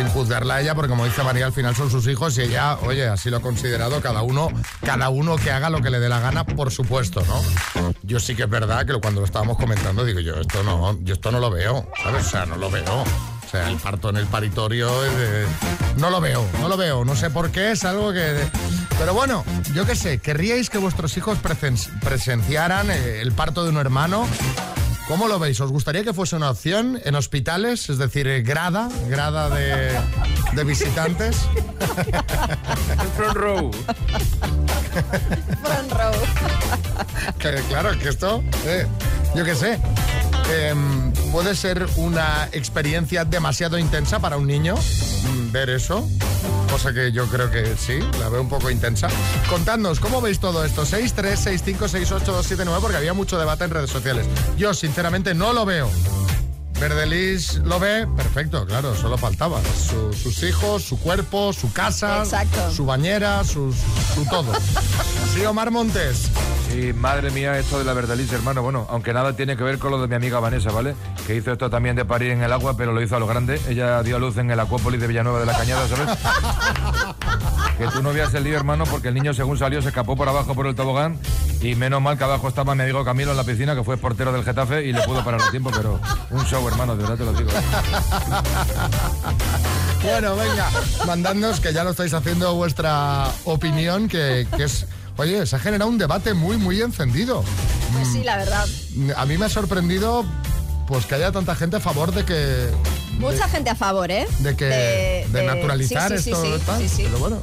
Sin 0.00 0.08
juzgarla 0.08 0.54
a 0.54 0.60
ella, 0.62 0.74
porque 0.74 0.88
como 0.88 1.04
dice 1.04 1.22
María, 1.22 1.44
al 1.44 1.52
final 1.52 1.76
son 1.76 1.90
sus 1.90 2.06
hijos 2.06 2.38
y 2.38 2.40
ella, 2.40 2.78
oye, 2.86 3.06
así 3.06 3.28
lo 3.28 3.36
ha 3.36 3.40
considerado, 3.42 4.00
cada 4.00 4.22
uno, 4.22 4.48
cada 4.82 5.10
uno 5.10 5.36
que 5.36 5.50
haga 5.50 5.68
lo 5.68 5.82
que 5.82 5.90
le 5.90 6.00
dé 6.00 6.08
la 6.08 6.20
gana, 6.20 6.44
por 6.46 6.70
supuesto, 6.70 7.22
¿no? 7.26 7.92
Yo 8.02 8.18
sí 8.18 8.34
que 8.34 8.44
es 8.44 8.48
verdad 8.48 8.86
que 8.86 8.94
cuando 8.94 9.20
lo 9.20 9.26
estábamos 9.26 9.58
comentando, 9.58 10.02
digo 10.06 10.20
yo, 10.20 10.36
esto 10.40 10.62
no, 10.62 10.98
yo 11.02 11.12
esto 11.12 11.30
no 11.30 11.38
lo 11.38 11.50
veo, 11.50 11.86
¿sabes? 12.02 12.26
O 12.26 12.30
sea, 12.30 12.46
no 12.46 12.56
lo 12.56 12.70
veo. 12.70 13.02
O 13.02 13.50
sea, 13.50 13.68
el 13.68 13.76
parto 13.76 14.08
en 14.08 14.16
el 14.16 14.26
paritorio 14.26 14.90
de- 15.02 15.44
No 15.98 16.08
lo 16.08 16.18
veo, 16.22 16.46
no 16.62 16.68
lo 16.70 16.78
veo, 16.78 17.04
no 17.04 17.14
sé 17.14 17.28
por 17.28 17.50
qué, 17.50 17.72
es 17.72 17.84
algo 17.84 18.10
que... 18.14 18.36
Pero 18.98 19.12
bueno, 19.12 19.44
yo 19.74 19.84
qué 19.84 19.94
sé, 19.96 20.16
¿querríais 20.16 20.70
que 20.70 20.78
vuestros 20.78 21.14
hijos 21.18 21.36
presen- 21.42 21.90
presenciaran 22.00 22.90
eh, 22.90 23.20
el 23.20 23.32
parto 23.32 23.64
de 23.64 23.68
un 23.68 23.76
hermano? 23.76 24.26
¿Cómo 25.10 25.26
lo 25.26 25.40
veis? 25.40 25.60
¿Os 25.60 25.72
gustaría 25.72 26.04
que 26.04 26.14
fuese 26.14 26.36
una 26.36 26.50
opción 26.50 27.00
en 27.04 27.16
hospitales? 27.16 27.90
Es 27.90 27.98
decir, 27.98 28.28
eh, 28.28 28.42
grada, 28.42 28.88
grada 29.08 29.50
de, 29.50 29.90
de 30.52 30.64
visitantes. 30.64 31.36
front 33.16 33.34
row. 33.34 33.72
Front 35.64 35.92
row. 35.92 36.12
Que, 37.40 37.54
claro, 37.68 37.98
que 37.98 38.08
esto, 38.08 38.44
eh, 38.66 38.86
yo 39.34 39.44
qué 39.44 39.56
sé, 39.56 39.80
em, 40.48 41.12
puede 41.32 41.56
ser 41.56 41.88
una 41.96 42.48
experiencia 42.52 43.24
demasiado 43.24 43.78
intensa 43.78 44.20
para 44.20 44.36
un 44.36 44.46
niño 44.46 44.76
mm, 44.76 45.50
ver 45.50 45.70
eso. 45.70 46.08
Cosa 46.82 46.94
que 46.94 47.12
yo 47.12 47.26
creo 47.26 47.50
que 47.50 47.76
sí, 47.76 47.98
la 48.18 48.30
veo 48.30 48.40
un 48.40 48.48
poco 48.48 48.70
intensa. 48.70 49.08
Contadnos, 49.50 50.00
¿cómo 50.00 50.22
veis 50.22 50.40
todo 50.40 50.64
esto? 50.64 50.86
636568279, 50.86 52.80
porque 52.80 52.96
había 52.96 53.12
mucho 53.12 53.38
debate 53.38 53.64
en 53.64 53.70
redes 53.70 53.90
sociales. 53.90 54.26
Yo, 54.56 54.72
sinceramente, 54.72 55.34
no 55.34 55.52
lo 55.52 55.66
veo. 55.66 55.90
Verdelis 56.80 57.56
lo 57.64 57.78
ve, 57.78 58.06
perfecto, 58.16 58.64
claro, 58.64 58.96
solo 58.96 59.18
faltaba. 59.18 59.60
Su- 59.90 60.14
sus 60.14 60.42
hijos, 60.42 60.82
su 60.82 60.98
cuerpo, 60.98 61.52
su 61.52 61.70
casa, 61.70 62.20
Exacto. 62.22 62.70
su 62.72 62.86
bañera, 62.86 63.44
sus, 63.44 63.76
su 64.14 64.24
todo. 64.30 64.50
Sí, 65.34 65.44
Omar 65.44 65.70
Montes. 65.70 66.30
Madre 66.94 67.30
mía, 67.30 67.58
esto 67.58 67.78
de 67.78 67.84
la 67.84 67.92
verdaliz, 67.92 68.32
hermano. 68.32 68.62
Bueno, 68.62 68.86
aunque 68.90 69.12
nada 69.12 69.34
tiene 69.34 69.56
que 69.56 69.62
ver 69.62 69.78
con 69.78 69.90
lo 69.90 70.00
de 70.00 70.08
mi 70.08 70.14
amiga 70.14 70.40
Vanessa, 70.40 70.70
¿vale? 70.70 70.94
Que 71.26 71.36
hizo 71.36 71.52
esto 71.52 71.68
también 71.70 71.96
de 71.96 72.04
parir 72.04 72.30
en 72.30 72.42
el 72.42 72.52
agua, 72.52 72.76
pero 72.76 72.92
lo 72.92 73.02
hizo 73.02 73.16
a 73.16 73.20
lo 73.20 73.26
grande. 73.26 73.60
Ella 73.68 74.02
dio 74.02 74.16
a 74.16 74.18
luz 74.18 74.36
en 74.38 74.50
el 74.50 74.58
Acuópolis 74.58 75.00
de 75.00 75.06
Villanueva 75.06 75.40
de 75.40 75.46
la 75.46 75.56
Cañada, 75.56 75.86
¿sabes? 75.88 76.18
que 77.78 77.86
tú 77.88 78.02
no 78.02 78.12
veas 78.12 78.34
el 78.34 78.44
lío, 78.44 78.56
hermano, 78.56 78.84
porque 78.84 79.08
el 79.08 79.14
niño, 79.14 79.32
según 79.34 79.58
salió, 79.58 79.80
se 79.82 79.88
escapó 79.88 80.16
por 80.16 80.28
abajo 80.28 80.54
por 80.54 80.66
el 80.66 80.74
tobogán. 80.74 81.18
Y 81.60 81.74
menos 81.74 82.00
mal 82.00 82.16
que 82.16 82.24
abajo 82.24 82.48
estaba 82.48 82.74
mi 82.74 82.82
amigo 82.82 83.04
Camilo 83.04 83.30
en 83.32 83.36
la 83.36 83.44
piscina, 83.44 83.74
que 83.74 83.84
fue 83.84 83.96
portero 83.96 84.32
del 84.32 84.44
Getafe, 84.44 84.84
y 84.84 84.92
le 84.92 85.02
pudo 85.02 85.24
parar 85.24 85.40
el 85.40 85.50
tiempo, 85.50 85.70
pero 85.74 86.00
un 86.30 86.44
show, 86.46 86.66
hermano, 86.68 86.96
de 86.96 87.02
verdad 87.02 87.18
te 87.18 87.24
lo 87.24 87.32
digo. 87.32 87.50
Bueno, 90.02 90.34
venga, 90.34 90.70
mandadnos 91.06 91.60
que 91.60 91.74
ya 91.74 91.84
lo 91.84 91.90
estáis 91.90 92.14
haciendo 92.14 92.54
vuestra 92.54 93.26
opinión, 93.44 94.08
que, 94.08 94.46
que 94.56 94.64
es. 94.64 94.86
Oye, 95.20 95.44
se 95.44 95.54
ha 95.54 95.58
generado 95.58 95.90
un 95.90 95.98
debate 95.98 96.32
muy, 96.32 96.56
muy 96.56 96.80
encendido. 96.80 97.44
Pues 97.92 98.08
sí, 98.08 98.22
la 98.24 98.38
verdad. 98.38 98.64
A 99.18 99.26
mí 99.26 99.36
me 99.36 99.44
ha 99.44 99.48
sorprendido 99.50 100.24
pues 100.86 101.04
que 101.04 101.14
haya 101.16 101.30
tanta 101.30 101.54
gente 101.54 101.76
a 101.76 101.80
favor 101.80 102.14
de 102.14 102.24
que. 102.24 102.70
Mucha 103.18 103.46
gente 103.46 103.68
a 103.68 103.74
favor, 103.74 104.10
¿eh? 104.10 104.26
de 104.38 104.56
que. 104.56 104.64
de, 104.64 105.26
de- 105.30 105.46
naturalizar 105.46 106.10
sí, 106.16 106.22
sí, 106.22 106.30
esto. 106.30 106.42
sí, 106.42 106.52
sí, 106.54 106.62
tal. 106.64 106.80
sí, 106.80 106.88
sí. 106.88 107.02
Pero 107.04 107.18
bueno. 107.18 107.38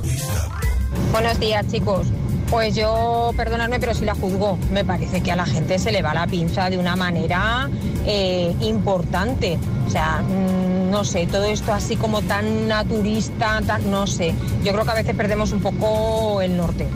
Buenos 1.11 1.39
días, 1.39 1.67
chicos. 1.71 2.07
Pues 2.49 2.75
yo, 2.75 3.31
perdonadme, 3.37 3.79
pero 3.79 3.93
sí 3.93 4.05
la 4.05 4.15
juzgo. 4.15 4.57
Me 4.71 4.83
parece 4.83 5.21
que 5.21 5.31
a 5.31 5.35
la 5.35 5.45
gente 5.45 5.77
se 5.77 5.91
le 5.91 6.01
va 6.01 6.15
la 6.15 6.25
pinza 6.25 6.71
de 6.71 6.79
una 6.79 6.95
manera 6.95 7.69
eh, 8.07 8.55
importante. 8.59 9.59
O 9.85 9.91
sea, 9.91 10.23
mm, 10.23 10.89
no 10.89 11.05
sé, 11.05 11.27
todo 11.27 11.45
esto 11.45 11.73
así 11.73 11.95
como 11.95 12.23
tan 12.23 12.67
naturista, 12.67 13.61
tan, 13.67 13.91
no 13.91 14.07
sé. 14.07 14.33
Yo 14.63 14.71
creo 14.73 14.83
que 14.83 14.91
a 14.91 14.95
veces 14.95 15.15
perdemos 15.15 15.51
un 15.51 15.61
poco 15.61 16.41
el 16.41 16.57
norte. 16.57 16.87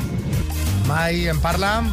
Mai 0.91 1.29
en 1.29 1.39
Parla. 1.39 1.83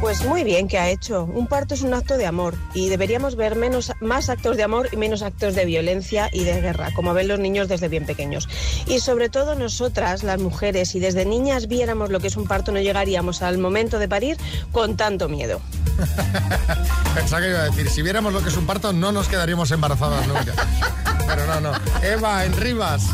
Pues 0.00 0.24
muy 0.24 0.42
bien 0.42 0.66
que 0.66 0.78
ha 0.78 0.88
hecho. 0.88 1.22
Un 1.22 1.46
parto 1.46 1.74
es 1.74 1.82
un 1.82 1.94
acto 1.94 2.16
de 2.16 2.26
amor 2.26 2.56
y 2.74 2.88
deberíamos 2.88 3.36
ver 3.36 3.54
menos, 3.54 3.92
más 4.00 4.28
actos 4.30 4.56
de 4.56 4.64
amor 4.64 4.88
y 4.90 4.96
menos 4.96 5.22
actos 5.22 5.54
de 5.54 5.64
violencia 5.64 6.28
y 6.32 6.42
de 6.42 6.60
guerra, 6.60 6.88
como 6.96 7.14
ven 7.14 7.28
los 7.28 7.38
niños 7.38 7.68
desde 7.68 7.86
bien 7.86 8.04
pequeños. 8.04 8.48
Y 8.86 8.98
sobre 8.98 9.28
todo 9.28 9.54
nosotras, 9.54 10.24
las 10.24 10.40
mujeres, 10.40 10.88
si 10.88 10.98
desde 10.98 11.24
niñas 11.24 11.68
viéramos 11.68 12.10
lo 12.10 12.18
que 12.18 12.26
es 12.26 12.36
un 12.36 12.48
parto, 12.48 12.72
no 12.72 12.80
llegaríamos 12.80 13.42
al 13.42 13.58
momento 13.58 14.00
de 14.00 14.08
parir 14.08 14.36
con 14.72 14.96
tanto 14.96 15.28
miedo. 15.28 15.60
Pensaba 17.14 17.42
que 17.42 17.50
iba 17.50 17.60
a 17.60 17.64
decir, 17.64 17.88
si 17.90 18.02
viéramos 18.02 18.32
lo 18.32 18.42
que 18.42 18.48
es 18.48 18.56
un 18.56 18.66
parto, 18.66 18.92
no 18.92 19.12
nos 19.12 19.28
quedaríamos 19.28 19.70
embarazadas 19.70 20.26
nunca. 20.26 20.52
Pero 21.28 21.46
no, 21.46 21.60
no. 21.60 21.72
Eva, 22.02 22.44
en 22.44 22.56
Rivas. 22.56 23.04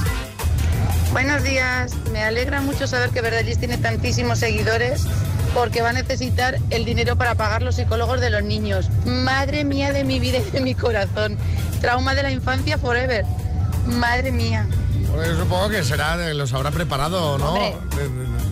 Buenos 1.14 1.44
días, 1.44 1.92
me 2.12 2.24
alegra 2.24 2.60
mucho 2.60 2.88
saber 2.88 3.10
que 3.10 3.20
Verdelis 3.20 3.58
tiene 3.58 3.78
tantísimos 3.78 4.40
seguidores 4.40 5.02
porque 5.54 5.80
va 5.80 5.90
a 5.90 5.92
necesitar 5.92 6.58
el 6.70 6.84
dinero 6.84 7.14
para 7.14 7.36
pagar 7.36 7.62
los 7.62 7.76
psicólogos 7.76 8.20
de 8.20 8.30
los 8.30 8.42
niños. 8.42 8.88
Madre 9.06 9.62
mía 9.62 9.92
de 9.92 10.02
mi 10.02 10.18
vida 10.18 10.38
y 10.38 10.50
de 10.50 10.60
mi 10.60 10.74
corazón. 10.74 11.38
Trauma 11.80 12.16
de 12.16 12.24
la 12.24 12.32
infancia 12.32 12.78
forever. 12.78 13.24
Madre 13.86 14.32
mía. 14.32 14.66
Pues 15.14 15.28
supongo 15.38 15.68
que 15.68 15.84
será, 15.84 16.16
los 16.34 16.52
habrá 16.52 16.72
preparado, 16.72 17.38
¿no? 17.38 17.50
Hombre, 17.52 17.76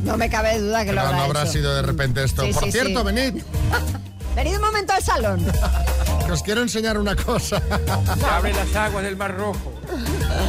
No 0.04 0.16
me 0.16 0.30
cabe 0.30 0.60
duda 0.60 0.84
que 0.84 0.92
lo 0.92 1.00
habrá 1.00 1.16
no 1.16 1.22
habrá 1.24 1.42
hecho. 1.42 1.52
sido 1.52 1.74
de 1.74 1.82
repente 1.82 2.22
esto. 2.22 2.44
Sí, 2.44 2.52
Por 2.52 2.62
sí, 2.64 2.70
cierto, 2.70 3.00
sí. 3.00 3.06
venid, 3.06 3.42
Venid 4.36 4.54
un 4.54 4.60
momento 4.62 4.92
al 4.92 5.02
salón. 5.02 5.44
que 6.26 6.30
os 6.30 6.42
quiero 6.44 6.62
enseñar 6.62 6.96
una 6.96 7.16
cosa. 7.16 7.60
Se 8.20 8.24
abren 8.24 8.54
las 8.54 8.76
aguas 8.76 9.02
del 9.02 9.16
Mar 9.16 9.36
Rojo. 9.36 9.72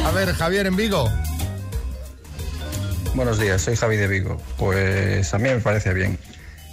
A 0.06 0.12
ver, 0.12 0.32
Javier, 0.32 0.66
en 0.68 0.76
Vigo. 0.76 1.10
Buenos 3.14 3.38
días, 3.38 3.62
soy 3.62 3.76
Javi 3.76 3.96
de 3.96 4.08
Vigo. 4.08 4.40
Pues 4.58 5.32
a 5.34 5.38
mí 5.38 5.48
me 5.48 5.60
parece 5.60 5.94
bien. 5.94 6.18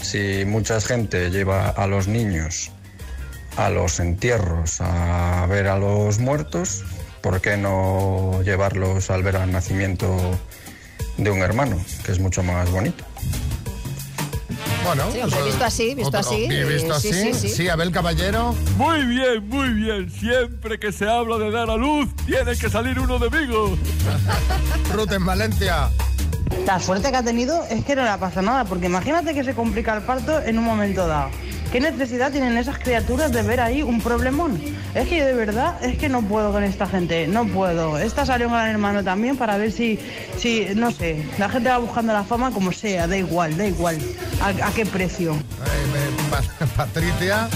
Si 0.01 0.43
mucha 0.45 0.81
gente 0.81 1.29
lleva 1.29 1.69
a 1.69 1.87
los 1.87 2.07
niños 2.07 2.71
a 3.57 3.69
los 3.69 3.99
entierros 3.99 4.79
a 4.79 5.45
ver 5.47 5.67
a 5.67 5.77
los 5.77 6.19
muertos, 6.19 6.83
¿por 7.21 7.41
qué 7.41 7.57
no 7.57 8.41
llevarlos 8.43 9.11
al 9.11 9.23
ver 9.23 9.35
al 9.35 9.51
nacimiento 9.51 10.39
de 11.17 11.29
un 11.29 11.39
hermano, 11.39 11.77
que 12.05 12.13
es 12.13 12.19
mucho 12.19 12.41
más 12.43 12.71
bonito? 12.71 13.03
Bueno, 14.85 15.11
Sí, 15.11 15.19
hombre, 15.21 15.37
pues, 15.37 15.45
visto 15.51 15.65
así, 15.65 15.93
visto 15.93 16.07
otro- 16.17 16.19
así, 16.21 16.47
visto 16.47 16.95
eh, 16.95 16.99
sí, 16.99 17.09
así. 17.09 17.33
sí, 17.33 17.49
sí. 17.49 17.69
Abel 17.69 17.91
Caballero. 17.91 18.55
Muy 18.77 19.05
bien, 19.05 19.47
muy 19.47 19.69
bien. 19.73 20.09
Siempre 20.09 20.79
que 20.79 20.91
se 20.91 21.07
habla 21.07 21.37
de 21.37 21.51
dar 21.51 21.69
a 21.69 21.75
luz, 21.75 22.09
tiene 22.25 22.55
que 22.55 22.69
salir 22.69 22.99
uno 22.99 23.19
de 23.19 23.29
Vigo. 23.29 23.77
Ruth 24.93 25.11
en 25.11 25.25
Valencia. 25.25 25.89
La 26.65 26.79
suerte 26.79 27.09
que 27.11 27.17
ha 27.17 27.23
tenido 27.23 27.63
es 27.69 27.83
que 27.83 27.95
no 27.95 28.03
le 28.03 28.17
pasa 28.17 28.41
nada, 28.41 28.65
porque 28.65 28.85
imagínate 28.85 29.33
que 29.33 29.43
se 29.43 29.53
complica 29.53 29.95
el 29.95 30.03
parto 30.03 30.41
en 30.41 30.57
un 30.57 30.63
momento 30.65 31.07
dado. 31.07 31.29
¿Qué 31.71 31.79
necesidad 31.79 32.31
tienen 32.31 32.57
esas 32.57 32.77
criaturas 32.79 33.31
de 33.31 33.41
ver 33.43 33.61
ahí 33.61 33.81
un 33.81 34.01
problemón? 34.01 34.61
Es 34.93 35.07
que 35.07 35.19
yo 35.19 35.25
de 35.25 35.33
verdad, 35.33 35.81
es 35.81 35.97
que 35.97 36.09
no 36.09 36.21
puedo 36.21 36.51
con 36.51 36.63
esta 36.65 36.85
gente, 36.85 37.27
no 37.27 37.47
puedo. 37.47 37.97
Esta 37.97 38.25
salió 38.25 38.47
un 38.47 38.53
gran 38.53 38.67
hermano 38.67 39.03
también 39.05 39.37
para 39.37 39.55
ver 39.57 39.71
si, 39.71 39.97
si, 40.37 40.67
no 40.75 40.91
sé, 40.91 41.25
la 41.37 41.47
gente 41.47 41.69
va 41.69 41.77
buscando 41.77 42.11
la 42.11 42.25
fama 42.25 42.51
como 42.51 42.73
sea, 42.73 43.07
da 43.07 43.15
igual, 43.17 43.55
da 43.57 43.65
igual. 43.67 43.97
¿A, 44.41 44.71
qué 44.73 44.85
precio? 44.85 45.35
Pa- 46.29 46.65
Patricia. 46.75 47.47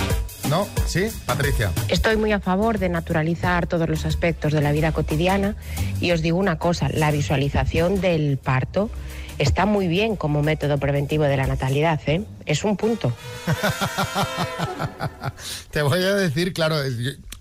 No, 0.49 0.67
sí, 0.85 1.07
Patricia. 1.25 1.71
Estoy 1.87 2.17
muy 2.17 2.31
a 2.31 2.39
favor 2.39 2.77
de 2.77 2.89
naturalizar 2.89 3.67
todos 3.67 3.89
los 3.89 4.05
aspectos 4.05 4.53
de 4.53 4.61
la 4.61 4.71
vida 4.71 4.91
cotidiana 4.91 5.55
y 5.99 6.11
os 6.11 6.21
digo 6.21 6.37
una 6.37 6.57
cosa, 6.57 6.89
la 6.89 7.11
visualización 7.11 7.99
del 7.99 8.37
parto 8.37 8.89
está 9.37 9.65
muy 9.65 9.87
bien 9.87 10.15
como 10.15 10.43
método 10.43 10.77
preventivo 10.77 11.23
de 11.23 11.37
la 11.37 11.47
natalidad, 11.47 11.99
¿eh? 12.05 12.23
Es 12.45 12.63
un 12.63 12.77
punto. 12.77 13.11
Te 15.71 15.81
voy 15.81 16.03
a 16.03 16.13
decir, 16.13 16.53
claro, 16.53 16.77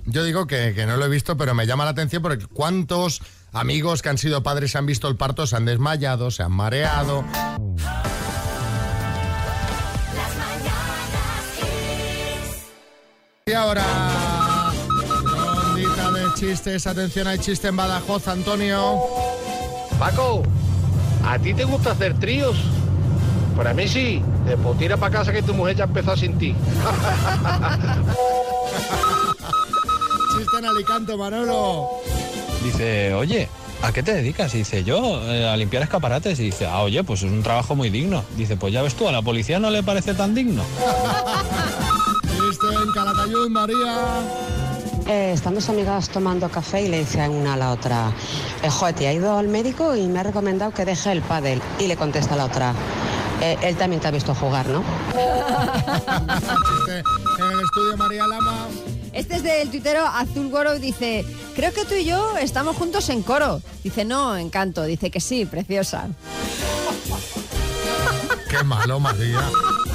yo, 0.07 0.25
digo 0.25 0.47
que, 0.47 0.73
que 0.75 0.87
no 0.87 0.97
lo 0.97 1.05
he 1.05 1.09
visto, 1.09 1.37
pero 1.37 1.55
me 1.55 1.67
llama 1.67 1.85
la 1.85 1.91
atención 1.91 2.23
porque 2.23 2.47
cuántos 2.47 3.21
amigos 3.53 4.03
que 4.03 4.09
han 4.09 4.19
sido 4.19 4.43
padres 4.43 4.75
han 4.77 4.87
visto 4.87 5.09
el 5.09 5.17
parto, 5.17 5.47
se 5.47 5.57
han 5.57 5.67
desmayado, 5.67 6.31
se 6.31 6.43
han 6.43 6.53
mareado. 6.53 7.25
Y 13.47 13.53
ahora, 13.53 13.85
rondita 15.37 16.11
de 16.13 16.33
chistes, 16.33 16.87
atención, 16.87 17.27
hay 17.27 17.39
chiste 17.39 17.69
en 17.69 17.77
Badajoz, 17.77 18.27
Antonio. 18.29 18.99
Paco, 19.99 20.43
¿a 21.23 21.39
ti 21.39 21.53
te 21.53 21.65
gusta 21.65 21.91
hacer 21.91 22.19
tríos? 22.19 22.57
Para 23.55 23.75
mí 23.75 23.87
sí. 23.87 24.23
Después 24.47 24.79
tira 24.79 24.97
para 24.97 25.19
casa 25.19 25.31
que 25.31 25.43
tu 25.43 25.53
mujer 25.53 25.77
ya 25.77 25.85
empezó 25.85 26.17
sin 26.17 26.39
ti. 26.39 26.55
Chiste 30.39 30.57
en 30.59 30.65
Alicante, 30.65 31.15
Manolo. 31.15 31.91
Dice, 32.65 33.13
oye, 33.13 33.51
¿a 33.83 33.93
qué 33.93 34.03
te 34.03 34.15
dedicas? 34.15 34.55
Y 34.55 34.59
dice, 34.59 34.85
yo, 34.85 35.21
eh, 35.31 35.47
a 35.47 35.55
limpiar 35.59 35.83
escaparates. 35.83 36.41
Y 36.41 36.45
dice, 36.45 36.65
ah, 36.65 36.81
oye, 36.81 37.05
pues 37.05 37.23
es 37.23 37.31
un 37.31 37.43
trabajo 37.43 37.75
muy 37.75 37.91
digno. 37.91 38.25
Dice, 38.39 38.57
pues 38.57 38.73
ya 38.73 38.81
ves 38.81 38.95
tú, 38.95 39.07
a 39.07 39.13
la 39.13 39.21
policía 39.21 39.59
no 39.59 39.69
le 39.69 39.83
parece 39.83 40.15
tan 40.15 40.35
digno. 40.35 40.63
María. 43.51 44.23
Eh, 45.07 45.33
están 45.35 45.55
dos 45.55 45.69
amigas 45.69 46.09
tomando 46.09 46.49
café 46.49 46.83
y 46.83 46.89
le 46.89 47.01
dicen 47.01 47.31
una 47.31 47.55
a 47.55 47.57
la 47.57 47.73
otra, 47.73 48.11
eh, 48.63 48.71
joder, 48.71 48.95
te 48.95 49.07
ha 49.09 49.13
ido 49.13 49.37
al 49.37 49.49
médico 49.49 49.95
y 49.95 50.07
me 50.07 50.21
ha 50.21 50.23
recomendado 50.23 50.73
que 50.73 50.85
deje 50.85 51.13
el 51.13 51.21
pádel. 51.21 51.61
Y 51.79 51.87
le 51.89 51.97
contesta 51.97 52.37
la 52.37 52.47
otra, 52.47 52.73
"Eh, 53.43 53.59
él 53.63 53.77
también 53.77 54.01
te 54.01 54.09
ha 54.09 54.11
visto 54.11 54.35
jugar, 54.35 54.67
¿no? 54.69 54.83
Chiste 55.13 56.99
en 57.39 57.53
el 57.53 57.61
estudio, 57.65 57.97
María 57.99 58.27
Lama. 58.27 58.67
Este 59.13 59.37
es 59.37 59.43
del 59.43 59.71
tuitero 59.71 60.07
Azul 60.07 60.49
Goro 60.51 60.75
y 60.75 60.79
dice, 60.81 61.25
creo 61.55 61.73
que 61.73 61.85
tú 61.85 61.95
y 61.95 62.05
yo 62.05 62.37
estamos 62.39 62.77
juntos 62.77 63.09
en 63.11 63.23
coro. 63.23 63.61
Dice, 63.85 64.05
no, 64.05 64.37
encanto. 64.37 64.83
Dice 64.85 65.11
que 65.11 65.21
sí, 65.21 65.45
preciosa. 65.47 66.09
Qué 68.51 68.65
malo, 68.65 68.99
María. 68.99 69.41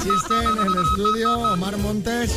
Chiste 0.02 0.34
en 0.34 0.66
el 0.66 0.74
estudio, 0.82 1.52
Omar 1.52 1.76
Montes. 1.78 2.30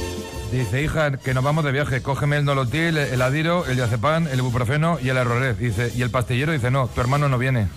Dice, 0.54 0.84
hija, 0.84 1.18
que 1.18 1.34
nos 1.34 1.44
vamos 1.44 1.66
de 1.66 1.72
viaje, 1.72 2.04
cógeme 2.04 2.38
el 2.38 2.46
nolotil, 2.46 2.96
el 2.98 3.24
adiro, 3.24 3.66
el 3.66 3.76
diazepam, 3.76 4.28
el 4.28 4.38
ibuprofeno 4.38 5.00
y 5.02 5.10
el 5.10 5.18
errorez. 5.18 5.58
Dice, 5.58 5.92
y 5.96 6.04
el 6.04 6.12
pastillero 6.12 6.52
dice, 6.52 6.70
no, 6.70 6.88
tu 6.88 7.02
hermano 7.02 7.28
no 7.28 7.40
viene. 7.40 7.70